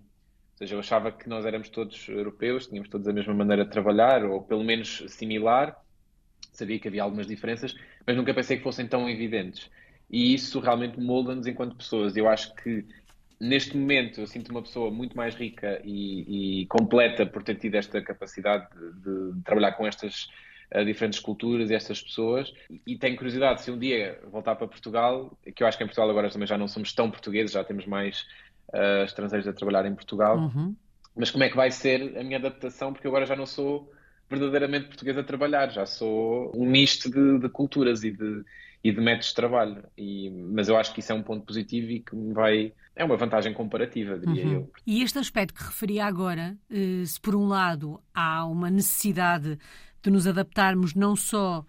Ou 0.53 0.59
seja, 0.59 0.77
eu 0.77 0.81
achava 0.81 1.11
que 1.11 1.29
nós 1.29 1.45
éramos 1.45 1.69
todos 1.69 2.09
europeus, 2.09 2.69
tínhamos 2.69 2.89
todos 2.89 3.09
a 3.09 3.13
mesma 3.13 3.35
maneira 3.35 3.65
de 3.65 3.71
trabalhar, 3.71 4.25
ou 4.25 4.43
pelo 4.43 4.63
menos 4.63 5.05
similar. 5.09 5.77
Sabia 6.53 6.79
que 6.79 6.87
havia 6.87 7.03
algumas 7.03 7.27
diferenças, 7.27 7.75
mas 8.07 8.17
nunca 8.17 8.33
pensei 8.33 8.57
que 8.57 8.63
fossem 8.63 8.87
tão 8.87 9.09
evidentes. 9.09 9.69
E 10.11 10.33
isso 10.33 10.61
realmente 10.61 11.01
molda-nos 11.01 11.47
enquanto 11.47 11.77
pessoas. 11.77 12.17
Eu 12.17 12.29
acho 12.29 12.55
que 12.55 12.85
neste 13.41 13.77
momento 13.77 14.21
eu 14.21 14.27
sinto 14.27 14.51
uma 14.51 14.63
pessoa 14.63 14.91
muito 14.91 15.17
mais 15.17 15.35
rica 15.35 15.81
e, 15.85 16.63
e 16.63 16.67
completa 16.67 17.25
por 17.25 17.43
ter 17.43 17.57
tido 17.57 17.77
esta 17.77 18.01
capacidade 18.03 18.67
de, 18.75 19.33
de 19.33 19.43
trabalhar 19.43 19.73
com 19.73 19.87
estas 19.87 20.29
uh, 20.75 20.85
diferentes 20.85 21.19
culturas 21.21 21.71
e 21.71 21.75
estas 21.75 22.03
pessoas. 22.03 22.53
E, 22.71 22.81
e 22.87 22.99
tenho 22.99 23.17
curiosidade 23.17 23.63
se 23.63 23.71
um 23.71 23.79
dia 23.79 24.21
voltar 24.31 24.57
para 24.57 24.67
Portugal, 24.67 25.37
que 25.55 25.63
eu 25.63 25.67
acho 25.67 25.79
que 25.79 25.85
em 25.85 25.87
Portugal 25.87 26.11
agora 26.11 26.31
também 26.31 26.49
já 26.49 26.59
não 26.59 26.69
somos 26.69 26.93
tão 26.93 27.11
portugueses, 27.11 27.53
já 27.53 27.63
temos 27.63 27.87
mais 27.87 28.27
uh, 28.69 29.05
estrangeiros 29.05 29.47
a 29.47 29.53
trabalhar 29.53 29.87
em 29.87 29.95
Portugal. 29.95 30.39
Uhum. 30.39 30.75
Mas 31.15 31.31
como 31.31 31.45
é 31.45 31.49
que 31.49 31.57
vai 31.57 31.71
ser 31.71 32.17
a 32.17 32.23
minha 32.23 32.39
adaptação? 32.39 32.93
Porque 32.93 33.09
agora 33.09 33.27
já 33.27 33.35
não 33.35 33.47
sou 33.47 33.93
verdadeiramente 34.31 34.89
português 34.89 35.17
a 35.17 35.23
trabalhar, 35.23 35.71
já 35.71 35.87
sou 35.87 36.53
um 36.55 36.67
misto 36.67 37.11
de, 37.11 37.39
de 37.39 37.49
culturas 37.49 38.05
e 38.05 38.11
de, 38.11 38.45
e 38.83 38.93
de 38.93 39.01
métodos 39.01 39.29
de 39.29 39.35
trabalho. 39.35 39.85
E, 39.97 40.31
mas 40.31 40.69
eu 40.69 40.77
acho 40.77 40.93
que 40.95 41.01
isso 41.01 41.13
é 41.13 41.15
um 41.15 41.23
ponto 41.23 41.45
positivo 41.45 41.91
e 41.91 42.01
que 42.01 42.15
vai. 42.33 42.73
É 42.95 43.05
uma 43.05 43.17
vantagem 43.17 43.53
comparativa, 43.53 44.19
diria 44.19 44.45
uhum. 44.45 44.53
eu. 44.53 44.73
E 44.87 45.03
este 45.03 45.19
aspecto 45.19 45.55
que 45.55 45.63
referia 45.63 46.05
agora, 46.05 46.57
eh, 46.71 47.05
se 47.05 47.21
por 47.21 47.37
um 47.37 47.47
lado 47.47 48.01
há 48.13 48.45
uma 48.45 48.71
necessidade 48.71 49.59
de 50.03 50.11
nos 50.11 50.27
adaptarmos 50.27 50.95
não 50.95 51.15
só 51.15 51.65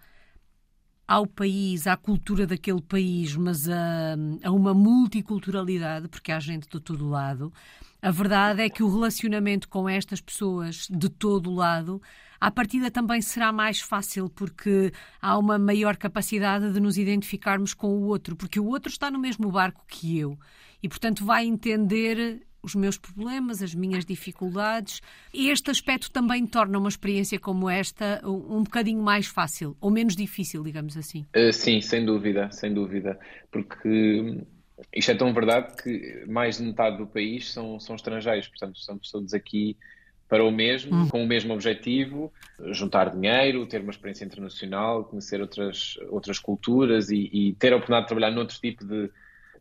ao 1.06 1.26
país, 1.26 1.88
à 1.88 1.96
cultura 1.96 2.46
daquele 2.46 2.80
país, 2.80 3.34
mas 3.34 3.68
a, 3.68 4.14
a 4.44 4.50
uma 4.52 4.72
multiculturalidade, 4.72 6.06
porque 6.06 6.30
há 6.30 6.38
gente 6.38 6.68
de 6.68 6.80
todo 6.80 7.08
lado. 7.08 7.52
A 8.00 8.12
verdade 8.12 8.62
é 8.62 8.70
que 8.70 8.82
o 8.82 8.88
relacionamento 8.88 9.68
com 9.68 9.88
estas 9.88 10.20
pessoas 10.20 10.86
de 10.88 11.08
todo 11.08 11.52
lado, 11.52 12.00
à 12.40 12.50
partida 12.50 12.90
também 12.90 13.20
será 13.20 13.52
mais 13.52 13.80
fácil, 13.80 14.30
porque 14.30 14.92
há 15.20 15.36
uma 15.36 15.58
maior 15.58 15.96
capacidade 15.96 16.72
de 16.72 16.80
nos 16.80 16.96
identificarmos 16.96 17.74
com 17.74 17.88
o 17.88 18.06
outro, 18.06 18.34
porque 18.34 18.58
o 18.58 18.66
outro 18.66 18.90
está 18.90 19.10
no 19.10 19.18
mesmo 19.18 19.50
barco 19.50 19.84
que 19.86 20.18
eu 20.18 20.38
e, 20.82 20.88
portanto, 20.88 21.24
vai 21.24 21.44
entender 21.44 22.40
os 22.62 22.74
meus 22.74 22.98
problemas, 22.98 23.62
as 23.62 23.74
minhas 23.74 24.04
dificuldades. 24.04 25.00
Este 25.32 25.70
aspecto 25.70 26.10
também 26.10 26.46
torna 26.46 26.78
uma 26.78 26.88
experiência 26.88 27.38
como 27.38 27.68
esta 27.70 28.20
um 28.24 28.62
bocadinho 28.62 29.02
mais 29.02 29.26
fácil, 29.26 29.76
ou 29.80 29.90
menos 29.90 30.14
difícil, 30.14 30.62
digamos 30.62 30.96
assim. 30.96 31.26
Uh, 31.34 31.52
sim, 31.52 31.80
sem 31.80 32.04
dúvida, 32.04 32.50
sem 32.50 32.72
dúvida. 32.72 33.18
Porque 33.50 34.44
isto 34.94 35.10
é 35.10 35.14
tão 35.14 35.32
verdade 35.32 35.74
que 35.82 36.24
mais 36.26 36.58
de 36.58 36.64
metade 36.64 36.98
do 36.98 37.06
país 37.06 37.50
são, 37.50 37.80
são 37.80 37.96
estrangeiros, 37.96 38.48
portanto, 38.48 38.78
são 38.78 38.98
pessoas 38.98 39.32
aqui 39.32 39.76
para 40.30 40.44
o 40.44 40.50
mesmo, 40.52 40.96
hum. 40.96 41.08
com 41.08 41.24
o 41.24 41.26
mesmo 41.26 41.52
objetivo, 41.52 42.32
juntar 42.70 43.10
dinheiro, 43.10 43.66
ter 43.66 43.80
uma 43.80 43.90
experiência 43.90 44.24
internacional, 44.24 45.04
conhecer 45.04 45.40
outras, 45.40 45.98
outras 46.08 46.38
culturas 46.38 47.10
e, 47.10 47.28
e 47.32 47.52
ter 47.54 47.72
a 47.72 47.76
oportunidade 47.76 48.04
de 48.04 48.08
trabalhar 48.08 48.30
noutro 48.30 48.56
tipo 48.60 48.84
de, 48.84 49.10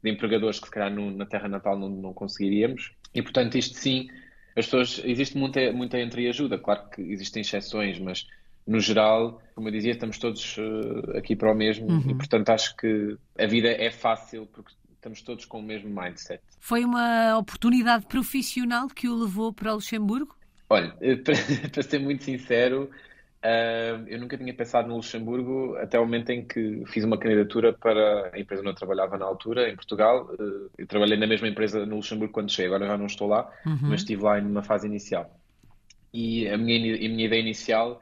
de 0.03 0.12
empregadores 0.12 0.60
que 0.60 0.67
se 0.67 0.71
calhar 0.71 0.93
no, 0.93 1.10
na 1.10 1.25
terra 1.25 1.47
natal 1.49 1.77
não, 1.77 1.89
não 1.89 2.13
conseguiríamos. 2.13 2.91
E 3.15 3.21
portanto, 3.23 3.58
isto 3.58 3.75
sim, 3.79 4.10
as 4.55 4.65
pessoas, 4.65 5.01
existe 5.03 5.36
muita, 5.36 5.73
muita 5.73 5.99
entreajuda. 5.99 6.60
Claro 6.60 6.88
que 6.91 7.01
existem 7.01 7.41
exceções, 7.41 7.97
mas 7.97 8.27
no 8.67 8.79
geral, 8.79 9.41
como 9.55 9.69
eu 9.69 9.71
dizia, 9.71 9.93
estamos 9.93 10.19
todos 10.19 10.55
uh, 10.60 11.17
aqui 11.17 11.36
para 11.36 11.51
o 11.51 11.55
mesmo 11.55 11.88
uhum. 11.88 12.12
e 12.12 12.13
portanto 12.13 12.49
acho 12.51 12.77
que 12.77 13.17
a 13.39 13.47
vida 13.47 13.69
é 13.69 13.89
fácil 13.89 14.45
porque 14.53 14.71
estamos 14.93 15.23
todos 15.23 15.45
com 15.45 15.62
o 15.62 15.63
mesmo 15.63 15.89
mindset. 15.89 16.43
Foi 16.60 16.86
uma 16.86 17.36
oportunidade 17.39 18.05
profissional 18.05 18.88
que 18.88 19.10
o 19.10 19.15
levou 19.15 19.51
para 19.51 19.73
Luxemburgo? 19.73 20.38
Olha, 20.69 20.95
para, 21.23 21.34
para 21.73 21.84
ser 21.84 21.99
muito 21.99 22.23
sincero, 22.23 22.89
Uh, 23.39 24.03
eu 24.08 24.19
nunca 24.19 24.38
tinha 24.38 24.53
pensado 24.53 24.89
no 24.89 24.97
Luxemburgo 24.97 25.77
até 25.77 25.97
o 25.97 26.03
momento 26.03 26.29
em 26.29 26.45
que 26.45 26.84
fiz 26.88 27.05
uma 27.05 27.17
candidatura 27.17 27.71
para 27.71 28.32
a 28.34 28.39
empresa 28.39 28.62
onde 28.62 28.71
eu 28.71 28.75
trabalhava 28.75 29.17
na 29.17 29.25
altura, 29.25 29.69
em 29.69 29.75
Portugal. 29.75 30.29
Uh, 30.38 30.69
eu 30.77 30.86
trabalhei 30.86 31.17
na 31.17 31.25
mesma 31.25 31.47
empresa 31.47 31.86
no 31.86 31.97
Luxemburgo 31.97 32.34
quando 32.34 32.51
cheguei, 32.51 32.67
agora 32.67 32.86
já 32.86 32.97
não 32.97 33.05
estou 33.05 33.27
lá, 33.27 33.49
uhum. 33.65 33.77
mas 33.84 34.01
estive 34.01 34.23
lá 34.23 34.41
numa 34.41 34.62
fase 34.62 34.88
inicial. 34.88 35.34
E 36.13 36.49
a 36.49 36.58
minha, 36.58 36.95
a 36.95 36.99
minha 36.99 37.25
ideia 37.25 37.39
inicial, 37.39 38.01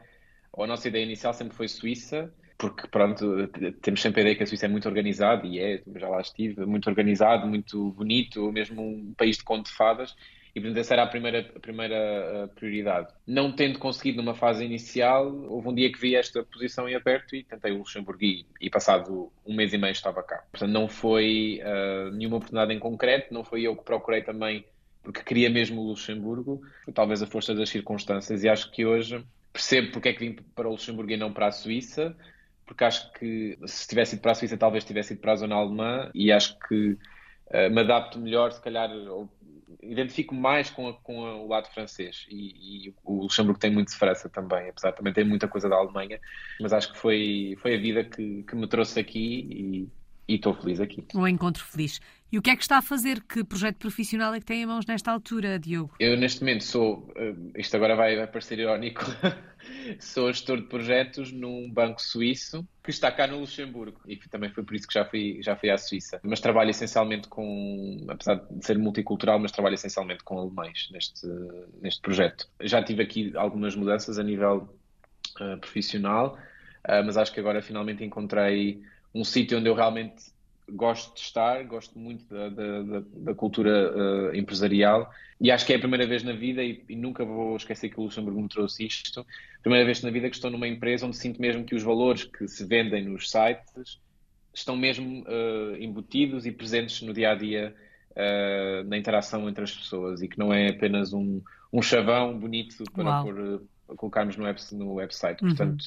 ou 0.52 0.64
a 0.64 0.68
nossa 0.68 0.88
ideia 0.88 1.04
inicial 1.04 1.34
sempre 1.36 1.56
foi 1.56 1.68
Suíça, 1.68 2.34
porque 2.58 2.88
pronto, 2.88 3.48
temos 3.84 4.02
sempre 4.02 4.22
a 4.22 4.24
ideia 4.24 4.36
que 4.36 4.44
a 4.44 4.48
Suíça 4.48 4.66
é 4.66 4.70
muito 4.70 4.88
organizada, 4.88 5.46
e 5.46 5.60
é, 5.60 5.84
já 5.98 6.10
lá 6.10 6.20
estive, 6.20 6.66
muito 6.66 6.90
organizado, 6.90 7.46
muito 7.46 7.92
bonito, 7.92 8.52
mesmo 8.52 8.82
um 8.82 9.14
país 9.16 9.38
de 9.38 9.44
conto 9.44 9.68
de 9.68 9.76
fadas, 9.76 10.16
e, 10.58 10.62
portanto, 10.62 10.80
essa 10.80 10.94
era 10.96 11.04
a 11.04 11.08
primeira, 11.08 11.52
a 11.56 11.60
primeira 11.60 11.96
eh, 11.96 12.48
prioridade. 12.56 13.14
Não 13.28 13.52
tendo 13.52 13.78
conseguido 13.78 14.18
numa 14.18 14.34
fase 14.34 14.66
inicial, 14.66 15.28
houve 15.48 15.70
um 15.70 15.76
dia 15.76 15.92
que 15.92 16.00
vi 16.00 16.16
esta 16.16 16.44
posição 16.44 16.90
em 16.90 16.96
aberto 16.96 17.36
e 17.36 17.44
tentei 17.44 17.72
o 17.72 17.78
Luxemburgo 17.78 18.24
e, 18.24 18.46
e 18.60 18.68
passado 18.68 19.32
um 19.46 19.54
mês 19.54 19.72
e 19.72 19.78
meio 19.78 19.92
estava 19.92 20.24
cá. 20.24 20.44
Portanto, 20.52 20.72
não 20.72 20.88
foi 20.88 21.62
uh, 21.62 22.12
nenhuma 22.12 22.38
oportunidade 22.38 22.74
em 22.74 22.80
concreto, 22.80 23.32
não 23.32 23.44
foi 23.44 23.62
eu 23.62 23.76
que 23.76 23.84
procurei 23.84 24.24
também 24.24 24.66
porque 25.04 25.22
queria 25.22 25.50
mesmo 25.50 25.80
o 25.80 25.88
Luxemburgo, 25.90 26.62
talvez 26.94 27.22
a 27.22 27.28
força 27.28 27.56
das 27.56 27.70
circunstâncias, 27.70 28.44
e 28.44 28.50
acho 28.50 28.70
que 28.72 28.86
hoje 28.86 29.24
percebo 29.54 29.92
porque 29.92 30.10
é 30.10 30.14
que 30.14 30.20
vim 30.20 30.36
para 30.56 30.68
o 30.68 30.72
Luxemburgo 30.72 31.12
e 31.12 31.18
não 31.18 31.32
para 31.32 31.48
a 31.48 31.52
Suíça, 31.52 32.18
porque 32.66 32.84
acho 32.84 33.12
que 33.14 33.58
se 33.66 33.88
tivesse 33.88 34.16
ido 34.16 34.22
para 34.22 34.34
a 34.34 34.36
Suíça 34.36 34.58
talvez 34.58 34.84
tivesse 34.84 35.14
ido 35.14 35.22
para 35.22 35.32
a 35.32 35.36
zona 35.38 35.56
alemã 35.56 36.12
e 36.14 36.32
acho 36.32 36.58
que 36.68 36.98
uh, 37.48 37.70
me 37.72 37.82
adapto 37.82 38.20
melhor, 38.20 38.52
se 38.52 38.62
calhar, 38.62 38.92
ou 38.92 39.30
identifico 39.82 40.34
mais 40.34 40.70
com, 40.70 40.88
a, 40.88 40.94
com 40.94 41.26
a, 41.26 41.36
o 41.36 41.48
lado 41.48 41.68
francês 41.68 42.26
e, 42.30 42.88
e, 42.88 42.96
o 43.04 43.24
Luxemburgo 43.24 43.60
tem 43.60 43.72
muito 43.72 43.90
de 43.90 43.98
França 43.98 44.30
também, 44.30 44.70
apesar 44.70 44.92
de 44.92 44.98
também 44.98 45.14
ter 45.14 45.26
muita 45.26 45.48
coisa 45.48 45.68
da 45.68 45.76
Alemanha, 45.76 46.20
mas 46.60 46.74
acho 46.74 46.94
que 46.94 46.98
foi, 46.98 47.58
foi 47.62 47.76
a 47.76 47.78
vida 47.78 48.04
que, 48.04 48.44
que 48.44 48.56
me 48.56 48.68
trouxe 48.68 49.00
aqui 49.00 49.90
e 50.28 50.36
estou 50.36 50.54
feliz 50.54 50.80
aqui. 50.80 51.06
Um 51.16 51.28
encontro 51.28 51.64
feliz. 51.64 52.02
E 52.32 52.38
o 52.38 52.42
que 52.42 52.50
é 52.50 52.56
que 52.56 52.62
está 52.62 52.78
a 52.78 52.82
fazer? 52.82 53.22
Que 53.22 53.44
projeto 53.44 53.78
profissional 53.78 54.34
é 54.34 54.40
que 54.40 54.46
tem 54.46 54.62
em 54.62 54.66
mãos 54.66 54.86
nesta 54.86 55.12
altura, 55.12 55.58
Diogo? 55.58 55.96
Eu, 56.00 56.18
neste 56.18 56.42
momento, 56.42 56.64
sou. 56.64 57.10
Eh, 57.16 57.34
isto 57.56 57.76
agora 57.78 57.96
vai, 57.96 58.18
vai 58.18 58.28
parecer 58.28 58.60
irónico. 58.60 59.02
sou 60.00 60.32
gestor 60.32 60.58
de 60.58 60.68
projetos 60.68 61.32
num 61.32 61.70
banco 61.70 62.02
suíço 62.02 62.68
que 62.84 62.92
está 62.92 63.12
cá 63.12 63.28
no 63.28 63.40
Luxemburgo. 63.40 64.00
E 64.08 64.16
também 64.30 64.50
foi 64.50 64.64
por 64.64 64.76
isso 64.76 64.88
que 64.88 64.94
já 64.94 65.06
fui, 65.06 65.40
já 65.42 65.56
fui 65.56 65.70
à 65.70 65.78
Suíça. 65.78 66.20
Mas 66.24 66.40
trabalho 66.40 66.70
essencialmente 66.70 67.28
com. 67.28 68.06
Apesar 68.08 68.36
de 68.36 68.66
ser 68.66 68.78
multicultural, 68.78 69.40
mas 69.40 69.52
trabalho 69.52 69.76
essencialmente 69.76 70.24
com 70.24 70.40
alemães 70.40 70.90
neste, 70.92 71.28
neste 71.82 72.02
projeto. 72.02 72.48
Já 72.62 72.84
tive 72.84 73.04
aqui 73.04 73.34
algumas 73.36 73.76
mudanças 73.76 74.18
a 74.18 74.24
nível 74.24 74.74
uh, 75.40 75.58
profissional, 75.60 76.38
uh, 76.86 77.04
mas 77.06 77.18
acho 77.18 77.34
que 77.34 77.40
agora 77.40 77.62
finalmente 77.62 78.04
encontrei 78.04 78.82
um 79.14 79.24
sítio 79.24 79.58
onde 79.58 79.68
eu 79.68 79.74
realmente 79.74 80.37
gosto 80.70 81.14
de 81.16 81.22
estar, 81.22 81.64
gosto 81.64 81.98
muito 81.98 82.26
da, 82.34 82.50
da, 82.50 83.04
da 83.16 83.34
cultura 83.34 83.94
uh, 83.94 84.36
empresarial 84.36 85.10
e 85.40 85.52
acho 85.52 85.66
que 85.66 85.74
é 85.74 85.76
a 85.76 85.80
primeira 85.80 86.06
vez 86.06 86.24
na 86.24 86.34
vida, 86.34 86.64
e, 86.64 86.84
e, 86.90 86.96
nunca 86.96 87.24
vou 87.24 87.56
esquecer 87.56 87.90
que 87.90 88.00
o 88.00 88.04
Luxemburgo 88.04 88.42
me 88.42 88.50
trouxe 88.50 88.86
isto, 88.86 89.26
primeira 89.62 89.86
vez 89.86 90.02
na 90.02 90.10
vida 90.10 90.30
que 90.30 90.36
estou 90.36 90.50
numa 90.50 90.68
empresa 90.68 91.06
onde 91.06 91.16
sinto 91.16 91.40
mesmo 91.40 91.64
que 91.64 91.76
os 91.76 91.84
valores 91.84 92.24
que 92.24 92.48
se 92.48 92.66
vendem 92.66 93.06
nos 93.06 93.30
sites 93.30 94.00
estão 94.54 94.76
mesmo 94.76 95.24
uh, 95.24 95.76
embutidos 95.80 96.46
e 96.46 96.52
presentes 96.52 97.02
no 97.02 97.14
dia 97.14 97.32
a 97.32 97.36
dia 97.36 97.76
uh, 98.12 98.84
na 98.88 98.98
interação 98.98 99.48
entre 99.48 99.64
as 99.64 99.72
pessoas 99.72 100.22
e 100.22 100.28
que 100.28 100.40
não 100.40 100.52
é 100.52 100.70
apenas 100.70 101.14
um, 101.14 101.42
um 101.72 101.82
chavão 101.82 102.38
bonito 102.38 102.84
para 102.92 103.22
pôr, 103.22 103.62
colocarmos 103.96 104.36
no, 104.36 104.44
web, 104.44 104.60
no 104.74 104.94
website. 104.94 105.42
Uhum. 105.44 105.50
Portanto, 105.50 105.86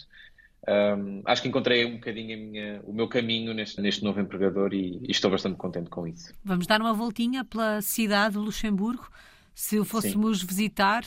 um, 0.69 1.23
acho 1.25 1.43
que 1.43 1.49
encontrei 1.49 1.85
um 1.87 1.95
bocadinho 1.95 2.39
minha, 2.39 2.83
o 2.85 2.93
meu 2.93 3.09
caminho 3.09 3.55
neste, 3.55 3.81
neste 3.81 4.05
novo 4.05 4.21
empregador 4.21 4.75
e, 4.75 4.99
e, 5.03 5.11
estou 5.11 5.31
bastante 5.31 5.57
contente 5.57 5.89
com 5.89 6.07
isso. 6.07 6.35
Vamos 6.45 6.67
dar 6.67 6.81
uma 6.81 6.93
voltinha 6.93 7.45
pela 7.45 7.81
cidade 7.81 8.35
de 8.35 8.39
Luxemburgo. 8.39 9.09
Se 9.55 9.79
o 9.79 9.85
fôssemos 9.85 10.41
Sim. 10.41 10.47
visitar, 10.47 11.05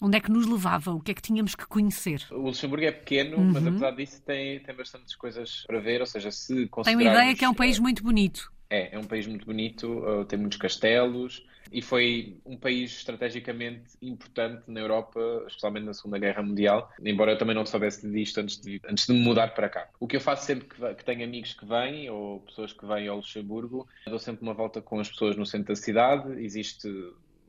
onde 0.00 0.16
é 0.16 0.20
que 0.20 0.30
nos 0.30 0.46
levava? 0.46 0.92
O 0.92 1.00
que 1.00 1.10
é 1.10 1.14
que 1.14 1.22
tínhamos 1.22 1.54
que 1.54 1.66
conhecer? 1.66 2.22
O 2.30 2.42
Luxemburgo 2.42 2.84
é 2.84 2.92
pequeno, 2.92 3.36
uhum. 3.36 3.52
mas 3.52 3.66
apesar 3.66 3.90
disso 3.90 4.22
tem, 4.22 4.60
tem 4.60 4.74
bastantes 4.74 5.16
coisas 5.16 5.64
para 5.66 5.80
ver, 5.80 6.00
ou 6.00 6.06
seja, 6.06 6.30
se 6.30 6.68
considerarmos... 6.68 6.84
Tenho 6.84 6.98
uma 7.00 7.22
ideia 7.22 7.36
que 7.36 7.44
é 7.44 7.48
um 7.48 7.54
país 7.54 7.78
muito 7.78 8.02
bonito. 8.04 8.52
É, 8.68 8.94
é 8.94 8.98
um 8.98 9.04
país 9.04 9.26
muito 9.26 9.46
bonito, 9.46 9.86
uh, 10.00 10.24
tem 10.24 10.38
muitos 10.38 10.58
castelos, 10.58 11.46
e 11.72 11.82
foi 11.82 12.36
um 12.44 12.56
país 12.56 12.92
estrategicamente 12.92 13.82
importante 14.00 14.62
na 14.68 14.80
Europa, 14.80 15.20
especialmente 15.46 15.84
na 15.84 15.94
Segunda 15.94 16.18
Guerra 16.18 16.42
Mundial, 16.42 16.90
embora 17.04 17.32
eu 17.32 17.38
também 17.38 17.54
não 17.54 17.66
soubesse 17.66 18.08
disto 18.10 18.38
antes 18.38 18.60
de, 18.60 18.80
antes 18.88 19.06
de 19.06 19.12
me 19.12 19.20
mudar 19.20 19.54
para 19.54 19.68
cá. 19.68 19.88
O 19.98 20.06
que 20.06 20.16
eu 20.16 20.20
faço 20.20 20.46
sempre 20.46 20.68
que, 20.68 20.94
que 20.94 21.04
tenho 21.04 21.24
amigos 21.24 21.54
que 21.54 21.66
vêm, 21.66 22.08
ou 22.10 22.40
pessoas 22.40 22.72
que 22.72 22.86
vêm 22.86 23.08
ao 23.08 23.16
Luxemburgo, 23.16 23.86
dou 24.06 24.18
sempre 24.18 24.42
uma 24.42 24.54
volta 24.54 24.80
com 24.80 25.00
as 25.00 25.08
pessoas 25.08 25.36
no 25.36 25.46
centro 25.46 25.68
da 25.68 25.76
cidade, 25.76 26.42
existe 26.42 26.88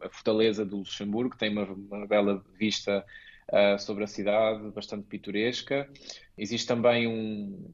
a 0.01 0.09
fortaleza 0.09 0.65
do 0.65 0.77
Luxemburgo, 0.77 1.35
tem 1.37 1.51
uma, 1.51 1.63
uma 1.63 2.07
bela 2.07 2.43
vista 2.57 3.03
uh, 3.51 3.79
sobre 3.79 4.03
a 4.03 4.07
cidade, 4.07 4.69
bastante 4.71 5.07
pitoresca. 5.07 5.89
Existe 6.37 6.67
também 6.67 7.07
um, 7.07 7.71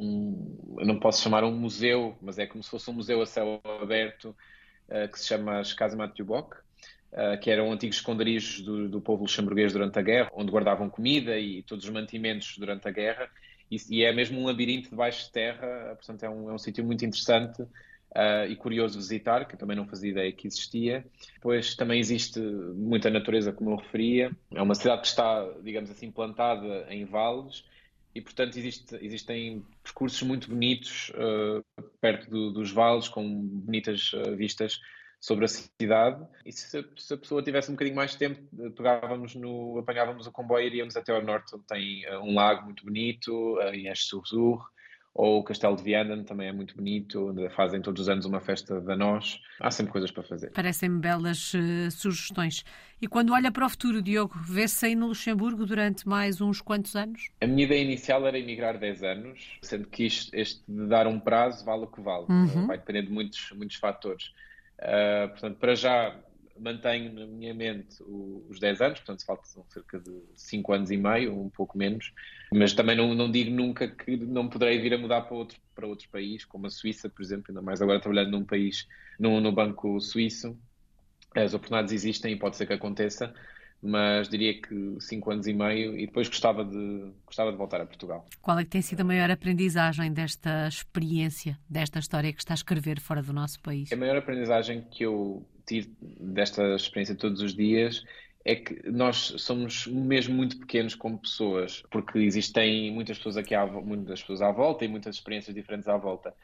um, 0.00 0.76
eu 0.78 0.86
não 0.86 0.98
posso 0.98 1.22
chamar 1.22 1.44
um 1.44 1.52
museu, 1.52 2.16
mas 2.22 2.38
é 2.38 2.46
como 2.46 2.64
se 2.64 2.70
fosse 2.70 2.90
um 2.90 2.94
museu 2.94 3.20
a 3.20 3.26
céu 3.26 3.60
aberto, 3.82 4.34
uh, 4.88 5.10
que 5.12 5.20
se 5.20 5.26
chama 5.26 5.58
as 5.58 5.74
Casa 5.74 5.96
Matubok, 5.96 6.56
uh, 7.12 7.38
que 7.40 7.50
eram 7.50 7.70
antigos 7.70 7.96
esconderijos 7.96 8.62
do, 8.62 8.88
do, 8.88 9.00
povo 9.00 9.22
luxemburguês 9.22 9.72
durante 9.72 9.98
a 9.98 10.02
guerra, 10.02 10.30
onde 10.32 10.50
guardavam 10.50 10.88
comida 10.88 11.38
e 11.38 11.62
todos 11.62 11.84
os 11.84 11.90
mantimentos 11.90 12.56
durante 12.56 12.88
a 12.88 12.90
guerra. 12.90 13.28
E, 13.70 13.76
e 13.90 14.02
é 14.02 14.12
mesmo 14.12 14.40
um 14.40 14.46
labirinto 14.46 14.88
debaixo 14.88 15.26
de 15.26 15.32
terra, 15.32 15.94
portanto 15.94 16.22
é 16.22 16.30
um, 16.30 16.50
é 16.50 16.54
um 16.54 16.58
sítio 16.58 16.82
muito 16.82 17.04
interessante 17.04 17.62
uh, 17.62 18.46
e 18.48 18.56
curioso 18.56 18.98
visitar, 18.98 19.46
que 19.46 19.56
também 19.56 19.76
não 19.76 19.86
fazia 19.86 20.10
ideia 20.10 20.32
que 20.32 20.46
existia. 20.46 21.04
Depois 21.34 21.74
também 21.74 22.00
existe 22.00 22.40
muita 22.40 23.10
natureza, 23.10 23.52
como 23.52 23.70
eu 23.70 23.76
referia. 23.76 24.30
É 24.54 24.62
uma 24.62 24.74
cidade 24.74 25.02
que 25.02 25.08
está, 25.08 25.46
digamos 25.62 25.90
assim, 25.90 26.10
plantada 26.10 26.86
em 26.88 27.04
vales 27.04 27.64
e, 28.14 28.20
portanto, 28.20 28.58
existe, 28.58 28.96
existem 29.00 29.64
percursos 29.82 30.22
muito 30.22 30.48
bonitos 30.48 31.10
uh, 31.10 31.82
perto 32.00 32.28
do, 32.28 32.50
dos 32.50 32.72
vales, 32.72 33.08
com 33.08 33.24
bonitas 33.46 34.12
uh, 34.12 34.34
vistas 34.36 34.80
sobre 35.20 35.44
a 35.44 35.48
cidade. 35.48 36.26
E 36.44 36.52
se, 36.52 36.84
se, 36.96 37.14
a 37.14 37.16
pessoa 37.16 37.42
tivesse 37.42 37.70
um 37.70 37.74
bocadinho 37.74 37.96
mais 37.96 38.12
de 38.12 38.18
tempo, 38.18 38.40
pegávamos 38.74 39.34
no, 39.34 39.78
apanhávamos 39.78 40.26
o 40.26 40.32
comboio 40.32 40.64
e 40.64 40.66
iríamos 40.66 40.96
até 40.96 41.12
ao 41.12 41.22
norte, 41.22 41.54
onde 41.54 41.64
tem 41.66 42.08
uh, 42.08 42.20
um 42.20 42.34
lago 42.34 42.64
muito 42.64 42.84
bonito, 42.84 43.58
uh, 43.58 43.74
em 43.74 43.86
Esch-sur-Zur, 43.88 44.66
ou 45.14 45.40
o 45.40 45.44
Castelo 45.44 45.76
de 45.76 45.82
Vianden 45.82 46.22
também 46.22 46.48
é 46.48 46.52
muito 46.52 46.76
bonito, 46.76 47.30
onde 47.30 47.48
fazem 47.50 47.82
todos 47.82 48.02
os 48.02 48.08
anos 48.08 48.24
uma 48.24 48.40
festa 48.40 48.80
da 48.80 48.96
nós. 48.96 49.40
Há 49.58 49.70
sempre 49.70 49.92
coisas 49.92 50.10
para 50.10 50.22
fazer. 50.22 50.50
Parecem-me 50.52 51.00
belas 51.00 51.52
uh, 51.52 51.90
sugestões. 51.90 52.64
E 53.02 53.08
quando 53.08 53.32
olha 53.32 53.50
para 53.50 53.66
o 53.66 53.68
futuro, 53.68 54.00
Diogo, 54.00 54.38
vê-se 54.38 54.86
aí 54.86 54.94
no 54.94 55.08
Luxemburgo 55.08 55.66
durante 55.66 56.08
mais 56.08 56.40
uns 56.40 56.60
quantos 56.60 56.94
anos? 56.94 57.30
A 57.40 57.46
minha 57.46 57.64
ideia 57.64 57.82
inicial 57.82 58.26
era 58.26 58.38
emigrar 58.38 58.78
10 58.78 59.02
anos, 59.02 59.58
sendo 59.62 59.88
que 59.88 60.06
isto, 60.06 60.34
este 60.34 60.62
de 60.68 60.86
dar 60.86 61.06
um 61.06 61.18
prazo 61.18 61.64
vale 61.64 61.84
o 61.84 61.88
que 61.88 62.00
vale. 62.00 62.26
Uhum. 62.28 62.66
Vai 62.66 62.78
depender 62.78 63.02
de 63.02 63.10
muitos, 63.10 63.50
muitos 63.52 63.76
fatores. 63.76 64.32
Uh, 64.78 65.28
portanto, 65.30 65.56
para 65.58 65.74
já 65.74 66.14
mantenho 66.60 67.12
na 67.12 67.26
minha 67.26 67.54
mente 67.54 67.96
os 68.48 68.60
10 68.60 68.80
anos, 68.80 68.98
portanto 69.00 69.24
faltam 69.24 69.64
cerca 69.68 69.98
de 69.98 70.12
5 70.34 70.72
anos 70.72 70.90
e 70.90 70.96
meio, 70.96 71.40
um 71.40 71.48
pouco 71.48 71.76
menos, 71.76 72.12
mas 72.52 72.74
também 72.74 72.96
não, 72.96 73.14
não 73.14 73.30
digo 73.30 73.50
nunca 73.50 73.88
que 73.88 74.16
não 74.16 74.48
poderei 74.48 74.78
vir 74.78 74.94
a 74.94 74.98
mudar 74.98 75.22
para 75.22 75.36
outro, 75.36 75.58
para 75.74 75.86
outro 75.86 76.08
país, 76.10 76.44
como 76.44 76.66
a 76.66 76.70
Suíça, 76.70 77.08
por 77.08 77.22
exemplo, 77.22 77.46
ainda 77.48 77.62
mais 77.62 77.80
agora 77.80 78.00
trabalhando 78.00 78.32
num 78.32 78.44
país, 78.44 78.86
no, 79.18 79.40
no 79.40 79.50
banco 79.50 80.00
suíço, 80.00 80.58
as 81.34 81.54
oportunidades 81.54 81.92
existem 81.92 82.32
e 82.32 82.36
pode 82.36 82.56
ser 82.56 82.66
que 82.66 82.72
aconteça, 82.72 83.32
mas 83.82 84.28
diria 84.28 84.60
que 84.60 84.96
5 85.00 85.30
anos 85.30 85.46
e 85.46 85.54
meio 85.54 85.98
e 85.98 86.06
depois 86.06 86.28
gostava 86.28 86.64
de, 86.64 87.12
gostava 87.24 87.50
de 87.50 87.56
voltar 87.56 87.80
a 87.80 87.86
Portugal. 87.86 88.26
Qual 88.42 88.58
é 88.58 88.64
que 88.64 88.70
tem 88.70 88.82
sido 88.82 89.00
a 89.00 89.04
maior 89.04 89.30
aprendizagem 89.30 90.12
desta 90.12 90.68
experiência, 90.68 91.58
desta 91.68 91.98
história 91.98 92.32
que 92.32 92.40
está 92.40 92.52
a 92.52 92.56
escrever 92.56 93.00
fora 93.00 93.22
do 93.22 93.32
nosso 93.32 93.60
país? 93.60 93.90
A 93.90 93.96
maior 93.96 94.18
aprendizagem 94.18 94.84
que 94.90 95.04
eu 95.04 95.46
tive 95.70 95.90
desta 96.00 96.74
experiência 96.74 97.14
todos 97.14 97.40
os 97.40 97.54
dias 97.54 98.04
é 98.44 98.54
que 98.54 98.90
nós 98.90 99.34
somos 99.38 99.86
mesmo 99.86 100.34
muito 100.34 100.58
pequenos 100.58 100.94
como 100.94 101.18
pessoas, 101.18 101.82
porque 101.90 102.18
existem 102.18 102.90
muitas 102.90 103.18
pessoas 103.18 103.36
aqui 103.36 103.54
à, 103.54 103.66
muitas 103.66 104.20
pessoas 104.20 104.40
à 104.42 104.50
volta 104.50 104.84
e 104.84 104.88
muitas 104.88 105.16
experiências 105.16 105.54
diferentes 105.54 105.86
à 105.88 105.96
volta, 105.96 106.34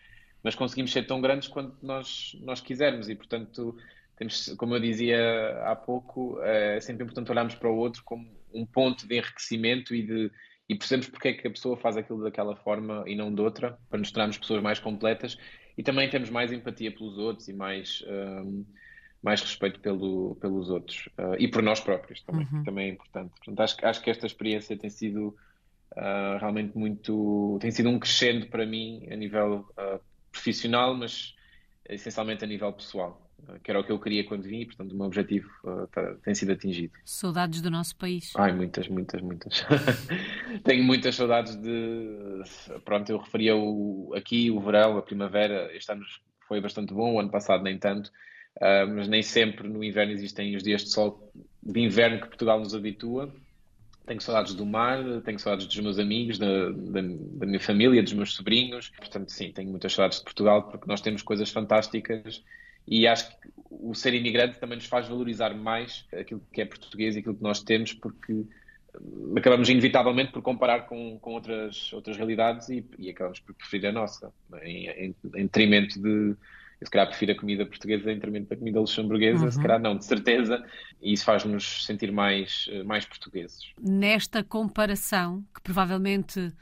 mas 0.43 0.55
conseguimos 0.55 0.93
ser 0.93 1.07
tão 1.07 1.21
grandes 1.21 1.49
quanto 1.49 1.75
nós, 1.83 2.37
nós 2.43 2.61
quisermos 2.61 3.09
e, 3.09 3.15
portanto, 3.15 3.77
temos, 4.17 4.55
como 4.59 4.75
eu 4.75 4.81
dizia 4.81 5.63
há 5.65 5.75
pouco, 5.75 6.39
é 6.43 6.81
sempre 6.81 7.05
importante 7.05 7.31
olharmos 7.31 7.55
para 7.55 7.71
o 7.71 7.77
outro 7.77 8.03
como 8.05 8.27
um 8.53 8.67
ponto 8.67 9.07
de 9.07 9.17
enriquecimento 9.17 9.95
e 9.95 10.03
de 10.03 10.31
e 10.69 10.75
percebemos 10.75 11.09
porque 11.09 11.29
é 11.29 11.33
que 11.33 11.47
a 11.47 11.51
pessoa 11.51 11.77
faz 11.77 11.97
aquilo 11.97 12.23
daquela 12.23 12.57
forma 12.57 13.05
e 13.07 13.15
não 13.15 13.33
de 13.33 13.41
outra, 13.41 13.79
para 13.89 13.99
nos 13.99 14.11
tornarmos 14.11 14.39
pessoas 14.39 14.63
mais 14.63 14.79
completas. 14.79 15.39
E 15.79 15.83
também 15.83 16.09
temos 16.09 16.31
mais 16.31 16.53
empatia 16.53 16.91
pelos 16.91 17.19
outros 17.19 17.49
e 17.49 17.53
mais, 17.53 18.03
um, 18.09 18.65
mais 19.27 19.41
respeito 19.41 19.81
pelo, 19.81 20.37
pelos 20.37 20.71
outros 20.71 21.09
uh, 21.19 21.35
e 21.37 21.49
por 21.49 21.61
nós 21.61 21.81
próprios 21.81 22.23
também, 22.23 22.47
uhum. 22.53 22.63
também 22.63 22.91
é 22.91 22.93
importante. 22.93 23.33
Portanto, 23.37 23.61
acho, 23.61 23.85
acho 23.85 24.01
que 24.01 24.09
esta 24.09 24.25
experiência 24.25 24.77
tem 24.77 24.89
sido 24.89 25.37
uh, 25.97 26.39
realmente 26.39 26.79
muito. 26.79 27.59
tem 27.61 27.73
sido 27.73 27.89
um 27.89 27.99
crescendo 27.99 28.47
para 28.47 28.65
mim 28.65 29.05
a 29.11 29.17
nível 29.17 29.69
uh, 29.73 30.01
profissional, 30.31 30.95
mas 30.95 31.35
essencialmente 31.89 32.45
a 32.45 32.47
nível 32.47 32.73
pessoal 32.73 33.21
que 33.63 33.71
era 33.71 33.79
o 33.79 33.85
que 33.85 33.93
eu 33.93 34.01
queria 34.01 34.25
quando 34.25 34.43
vim, 34.43 34.61
e, 34.61 34.67
portanto 34.67 34.93
o 34.93 34.97
meu 34.97 35.07
objetivo 35.07 35.49
tá, 35.93 36.17
tem 36.25 36.35
sido 36.35 36.53
atingido. 36.53 36.95
Saudades 37.05 37.61
do 37.61 37.71
nosso 37.71 37.95
país? 37.95 38.33
Ai, 38.35 38.53
muitas, 38.53 38.89
muitas, 38.89 39.21
muitas. 39.21 39.65
Tenho 40.65 40.83
muitas 40.83 41.15
saudades 41.15 41.55
de. 41.55 42.43
Pronto, 42.85 43.09
eu 43.11 43.19
referia 43.19 43.55
o, 43.55 44.13
aqui 44.17 44.51
o 44.51 44.59
verão, 44.59 44.97
a 44.97 45.03
primavera, 45.03 45.71
este 45.77 45.93
ano 45.93 46.05
foi 46.49 46.61
bastante 46.61 46.93
bom, 46.93 47.15
o 47.15 47.21
ano 47.21 47.31
passado 47.31 47.63
nem 47.63 47.79
tanto, 47.79 48.11
uh, 48.57 48.87
mas 48.95 49.09
nem 49.09 49.23
sempre 49.23 49.69
no 49.69 49.83
inverno 49.83 50.13
existem 50.13 50.55
os 50.57 50.63
dias 50.63 50.85
de 50.85 50.91
sol 50.91 51.33
de 51.63 51.81
inverno 51.81 52.21
que 52.21 52.29
Portugal 52.29 52.59
nos 52.61 52.75
habitua. 52.75 53.33
Tenho 54.07 54.21
saudades 54.21 54.55
do 54.55 54.65
mar, 54.65 55.03
tenho 55.25 55.39
saudades 55.39 55.67
dos 55.67 55.79
meus 55.81 55.99
amigos, 55.99 56.39
da, 56.39 56.71
da, 56.71 57.01
da 57.03 57.47
minha 57.47 57.59
família, 57.59 58.03
dos 58.03 58.13
meus 58.13 58.35
sobrinhos. 58.35 58.91
Portanto, 58.91 59.33
sim, 59.33 59.51
tenho 59.51 59.69
muitas 59.69 59.93
saudades 59.93 60.19
de 60.19 60.25
Portugal 60.25 60.63
porque 60.63 60.87
nós 60.87 61.01
temos 61.01 61.23
coisas 61.23 61.51
fantásticas 61.51 62.45
e 62.87 63.07
acho 63.07 63.29
que 63.29 63.49
o 63.69 63.95
ser 63.95 64.15
imigrante 64.15 64.59
também 64.59 64.77
nos 64.77 64.87
faz 64.87 65.09
valorizar 65.09 65.55
mais 65.55 66.07
aquilo 66.13 66.41
que 66.53 66.61
é 66.61 66.65
português 66.65 67.17
e 67.17 67.19
aquilo 67.19 67.35
que 67.35 67.43
nós 67.43 67.63
temos, 67.63 67.93
porque 67.93 68.45
acabamos 69.37 69.69
inevitavelmente 69.69 70.33
por 70.33 70.43
comparar 70.43 70.87
com, 70.87 71.19
com 71.19 71.33
outras, 71.33 71.93
outras 71.93 72.17
realidades 72.17 72.69
e, 72.69 72.85
e 72.99 73.11
acabamos 73.11 73.41
por 73.41 73.55
preferir 73.55 73.89
a 73.89 73.93
nossa, 73.93 74.33
em, 74.63 74.89
em, 74.89 75.17
em 75.35 75.43
detrimento 75.43 76.01
de. 76.01 76.37
Eu 76.81 76.87
se 76.87 76.91
calhar 76.91 77.09
prefiro 77.09 77.33
a 77.33 77.35
comida 77.35 77.65
portuguesa 77.65 78.11
em 78.11 78.15
detrimento 78.15 78.51
da 78.51 78.57
comida 78.57 78.81
luxemburguesa, 78.81 79.45
uhum. 79.45 79.51
se 79.51 79.61
calhar 79.61 79.81
não, 79.81 79.97
de 79.97 80.05
certeza, 80.05 80.63
e 81.01 81.13
isso 81.13 81.25
faz-nos 81.25 81.87
sentir 81.87 82.13
mais, 82.13 82.67
eh, 82.71 82.83
mais 82.83 83.07
portugueses. 83.07 83.73
Nesta 83.81 84.45
comparação, 84.45 85.43
que 85.55 85.61
provavelmente 85.63 86.53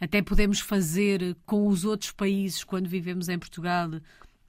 até 0.00 0.22
podemos 0.22 0.60
fazer 0.60 1.36
com 1.44 1.66
os 1.66 1.84
outros 1.84 2.12
países 2.12 2.62
quando 2.62 2.88
vivemos 2.88 3.28
em 3.28 3.38
Portugal, 3.38 3.90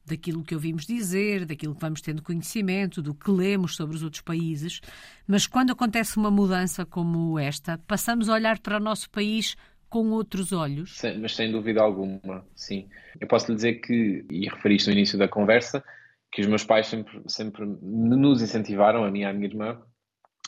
daquilo 0.06 0.44
que 0.44 0.56
ouvimos 0.56 0.86
dizer, 0.86 1.46
daquilo 1.46 1.76
que 1.76 1.82
vamos 1.82 2.02
tendo 2.02 2.22
conhecimento, 2.22 3.02
do 3.02 3.14
que 3.14 3.30
lemos 3.30 3.76
sobre 3.76 3.96
os 3.96 4.04
outros 4.04 4.22
países, 4.22 4.80
mas 5.28 5.46
quando 5.46 5.72
acontece 5.72 6.18
uma 6.18 6.32
mudança 6.32 6.86
como 6.86 7.38
esta, 7.38 7.78
passamos 7.80 8.30
a 8.30 8.34
olhar 8.34 8.60
para 8.60 8.78
o 8.78 8.80
nosso 8.80 9.10
país 9.10 9.56
com 9.90 10.12
outros 10.12 10.52
olhos? 10.52 10.98
Sim, 10.98 11.20
mas 11.20 11.36
sem 11.36 11.52
dúvida 11.52 11.82
alguma, 11.82 12.46
sim. 12.56 12.90
Eu 13.20 13.28
posso 13.28 13.50
lhe 13.52 13.56
dizer 13.56 13.76
que, 13.76 14.26
e 14.30 14.48
referiste 14.48 14.90
no 14.90 14.96
início 14.96 15.18
da 15.18 15.28
conversa, 15.28 15.84
que 16.32 16.42
os 16.42 16.48
meus 16.48 16.64
pais 16.64 16.88
sempre, 16.88 17.22
sempre 17.28 17.66
nos 17.82 18.42
incentivaram, 18.42 19.04
a 19.04 19.12
mim 19.12 19.22
e 19.22 19.26
a 19.26 19.34
minha 19.34 19.48
irmã, 19.48 19.82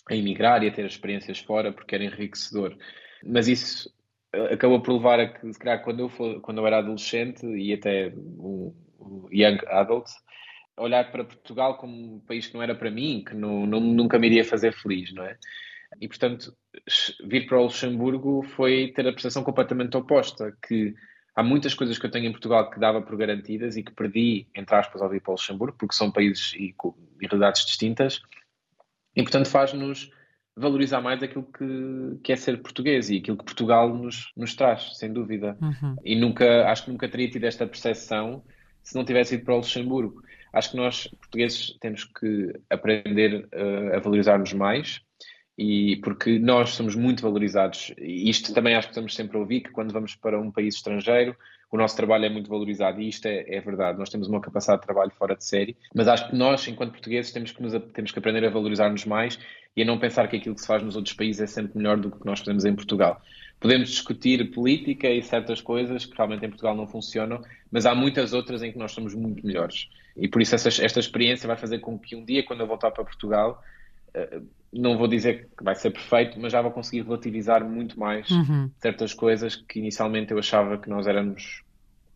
a 0.10 0.16
emigrar 0.16 0.64
e 0.64 0.68
a 0.68 0.72
ter 0.72 0.86
experiências 0.86 1.40
fora, 1.40 1.72
porque 1.72 1.96
era 1.96 2.04
enriquecedor. 2.04 2.76
Mas 3.24 3.48
isso 3.48 3.92
acabou 4.52 4.82
por 4.82 4.94
levar 4.94 5.20
a 5.20 5.28
que, 5.28 5.52
se 5.52 5.60
calhar, 5.60 5.84
quando 5.84 6.00
eu, 6.02 6.10
for, 6.10 6.42
quando 6.42 6.60
eu 6.60 6.68
era 6.68 6.80
adolescente 6.80 7.46
e 7.46 7.74
até 7.74 8.14
um, 8.16 8.74
um 9.00 9.28
young 9.32 9.58
adult, 9.68 10.10
olhar 10.78 11.12
para 11.12 11.24
Portugal 11.24 11.78
como 11.78 12.16
um 12.16 12.20
país 12.20 12.48
que 12.48 12.54
não 12.54 12.64
era 12.64 12.76
para 12.76 12.92
mim, 12.92 13.24
que 13.26 13.36
não, 13.36 13.66
não, 13.66 13.80
nunca 13.80 14.18
me 14.18 14.28
iria 14.28 14.46
fazer 14.46 14.74
feliz, 14.74 15.14
não 15.14 15.24
é? 15.24 15.38
E, 16.00 16.08
portanto, 16.08 16.54
vir 17.26 17.48
para 17.48 17.60
o 17.60 17.64
Luxemburgo 17.64 18.44
foi 18.44 18.92
ter 18.96 19.08
a 19.08 19.12
percepção 19.12 19.44
completamente 19.44 19.98
oposta, 19.98 20.56
que 20.68 20.94
há 21.36 21.44
muitas 21.44 21.74
coisas 21.74 21.98
que 21.98 22.06
eu 22.06 22.12
tenho 22.12 22.28
em 22.28 22.32
Portugal 22.32 22.70
que 22.70 22.80
dava 22.80 23.02
por 23.02 23.18
garantidas 23.18 23.76
e 23.76 23.84
que 23.84 23.94
perdi, 23.94 24.48
entre 24.56 24.76
aspas, 24.76 25.02
ao 25.02 25.10
vir 25.10 25.22
para 25.22 25.32
o 25.32 25.34
Luxemburgo, 25.34 25.78
porque 25.78 25.96
são 25.96 26.12
países 26.12 26.54
e, 26.54 26.76
e 27.22 27.28
realidades 27.28 27.66
distintas, 27.66 28.22
e, 29.16 29.24
portanto, 29.24 29.50
faz-nos 29.50 30.12
valorizar 30.56 31.02
mais 31.02 31.24
aquilo 31.24 31.44
que, 31.44 32.20
que 32.24 32.34
é 32.34 32.36
ser 32.36 32.62
português 32.62 33.10
e 33.10 33.18
aquilo 33.18 33.38
que 33.38 33.46
Portugal 33.46 33.94
nos, 33.96 34.32
nos 34.36 34.54
traz, 34.56 34.98
sem 34.98 35.12
dúvida. 35.12 35.58
Uhum. 35.62 35.96
E 36.04 36.16
nunca, 36.16 36.70
acho 36.70 36.84
que 36.86 36.92
nunca 36.92 37.08
teria 37.08 37.30
tido 37.30 37.46
esta 37.46 37.66
percepção 37.66 38.44
se 38.84 38.96
não 38.96 39.06
tivesse 39.06 39.36
ido 39.36 39.46
para 39.46 39.54
o 39.54 39.58
Luxemburgo. 39.58 40.22
Acho 40.52 40.72
que 40.72 40.78
nós, 40.78 41.08
portugueses, 41.08 41.78
temos 41.80 42.04
que 42.04 42.54
aprender 42.70 43.48
uh, 43.54 43.96
a 43.96 44.00
valorizar-nos 44.00 44.52
mais 44.54 45.02
e 45.62 45.98
porque 45.98 46.40
nós 46.40 46.70
somos 46.70 46.96
muito 46.96 47.22
valorizados. 47.22 47.94
E 47.98 48.30
isto 48.30 48.54
também 48.54 48.76
acho 48.76 48.88
que 48.88 48.94
estamos 48.94 49.14
sempre 49.14 49.36
a 49.36 49.42
ouvir, 49.42 49.60
que 49.60 49.72
quando 49.72 49.92
vamos 49.92 50.16
para 50.16 50.40
um 50.40 50.50
país 50.50 50.76
estrangeiro, 50.76 51.36
o 51.70 51.78
nosso 51.78 51.98
trabalho 51.98 52.24
é 52.24 52.30
muito 52.30 52.50
valorizado 52.50 53.02
e 53.02 53.10
isto 53.10 53.26
é, 53.26 53.44
é, 53.46 53.60
verdade. 53.60 54.00
Nós 54.00 54.10
temos 54.10 54.30
uma 54.30 54.40
capacidade 54.40 54.80
de 54.80 54.86
trabalho 54.86 55.12
fora 55.12 55.36
de 55.36 55.44
série, 55.44 55.76
mas 55.94 56.08
acho 56.08 56.30
que 56.30 56.36
nós, 56.36 56.66
enquanto 56.66 56.92
portugueses, 56.92 57.34
temos 57.34 57.52
que, 57.52 57.62
nos, 57.62 57.74
temos 57.94 58.10
que 58.10 58.20
aprender 58.20 58.46
a 58.46 58.50
valorizar-nos 58.50 59.04
mais 59.04 59.38
e 59.76 59.82
a 59.82 59.86
não 59.86 60.00
pensar 60.00 60.30
que 60.30 60.38
aquilo 60.38 60.56
que 60.56 60.62
se 60.62 60.68
faz 60.68 60.82
nos 60.82 60.96
outros 60.96 61.14
países 61.14 61.42
é 61.42 61.48
sempre 61.48 61.78
melhor 61.78 61.98
do 61.98 62.10
que 62.10 62.26
nós 62.26 62.40
fazemos 62.40 62.64
em 62.64 62.74
Portugal. 62.74 63.22
Podemos 63.60 63.90
discutir 63.90 64.52
política 64.52 65.10
e 65.10 65.22
certas 65.22 65.60
coisas 65.60 66.06
que 66.06 66.16
realmente 66.16 66.46
em 66.46 66.50
Portugal 66.50 66.74
não 66.74 66.88
funcionam, 66.88 67.42
mas 67.70 67.86
há 67.86 67.94
muitas 67.94 68.32
outras 68.32 68.64
em 68.64 68.72
que 68.72 68.80
nós 68.80 68.94
somos 68.94 69.14
muito 69.14 69.46
melhores. 69.46 69.90
E 70.16 70.30
por 70.30 70.42
isso 70.42 70.56
essa, 70.56 70.70
esta 70.70 71.02
experiência 71.02 71.48
vai 71.48 71.58
fazer 71.58 71.80
com 71.80 72.00
que 72.00 72.16
um 72.16 72.24
dia, 72.24 72.44
quando 72.44 72.62
eu 72.62 72.68
voltar 72.68 72.92
para 72.92 73.04
Portugal, 73.04 73.62
não 74.72 74.98
vou 74.98 75.08
dizer 75.08 75.50
que 75.58 75.64
vai 75.64 75.76
ser 75.76 75.92
perfeito, 75.92 76.40
mas 76.40 76.52
já 76.52 76.62
vou 76.62 76.72
conseguir 76.72 77.04
relativizar 77.04 77.68
muito 77.68 78.00
mais 78.00 78.30
uhum. 78.30 78.70
certas 78.80 79.14
coisas 79.14 79.56
que 79.56 79.80
inicialmente 79.80 80.32
eu 80.32 80.40
achava 80.40 80.78
que 80.78 80.90
nós 80.90 81.08
éramos 81.08 81.64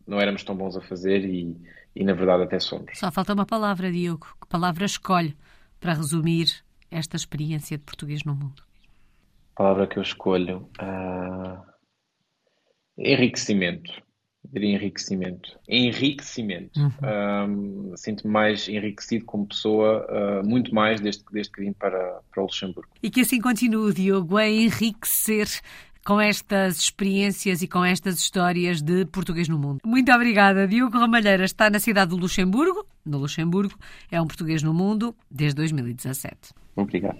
não 0.06 0.20
éramos 0.20 0.44
tão 0.44 0.54
bons 0.54 0.76
a 0.76 0.82
fazer 0.82 1.24
e, 1.24 1.56
e 1.96 2.04
na 2.04 2.12
verdade 2.12 2.44
até 2.44 2.60
somos. 2.60 2.98
Só 2.98 3.10
falta 3.10 3.32
uma 3.32 3.46
palavra, 3.46 3.90
Diogo. 3.90 4.26
Que 4.40 4.46
palavra 4.46 4.84
escolhe 4.84 5.34
para 5.80 5.94
resumir 5.94 6.62
esta 6.90 7.16
experiência 7.16 7.78
de 7.78 7.84
português 7.84 8.22
no 8.24 8.34
mundo? 8.34 8.62
A 9.54 9.56
palavra 9.56 9.86
que 9.86 9.98
eu 9.98 10.02
escolho 10.02 10.68
uh... 10.80 11.62
enriquecimento 12.98 13.90
diria 14.52 14.74
enriquecimento. 14.74 15.58
Enriquecimento. 15.68 16.80
Uhum. 16.80 17.90
Um, 17.92 17.96
Sinto-me 17.96 18.32
mais 18.32 18.68
enriquecido 18.68 19.24
como 19.24 19.46
pessoa, 19.46 20.06
uh, 20.08 20.46
muito 20.46 20.74
mais 20.74 21.00
desde, 21.00 21.24
desde 21.32 21.52
que 21.52 21.60
vim 21.60 21.72
para, 21.72 22.20
para 22.30 22.42
o 22.42 22.46
Luxemburgo. 22.46 22.88
E 23.02 23.10
que 23.10 23.20
assim 23.20 23.40
continue, 23.40 23.92
Diogo, 23.92 24.36
a 24.36 24.48
enriquecer 24.48 25.48
com 26.04 26.20
estas 26.20 26.78
experiências 26.78 27.62
e 27.62 27.68
com 27.68 27.84
estas 27.84 28.18
histórias 28.18 28.82
de 28.82 29.06
português 29.06 29.48
no 29.48 29.58
mundo. 29.58 29.80
Muito 29.84 30.12
obrigada. 30.12 30.68
Diogo 30.68 30.98
Ramalheira 30.98 31.44
está 31.44 31.70
na 31.70 31.80
cidade 31.80 32.10
do 32.10 32.16
Luxemburgo, 32.16 32.86
no 33.04 33.18
Luxemburgo, 33.18 33.74
é 34.10 34.20
um 34.20 34.26
português 34.26 34.62
no 34.62 34.74
mundo 34.74 35.14
desde 35.30 35.56
2017. 35.56 36.52
Obrigado. 36.76 37.18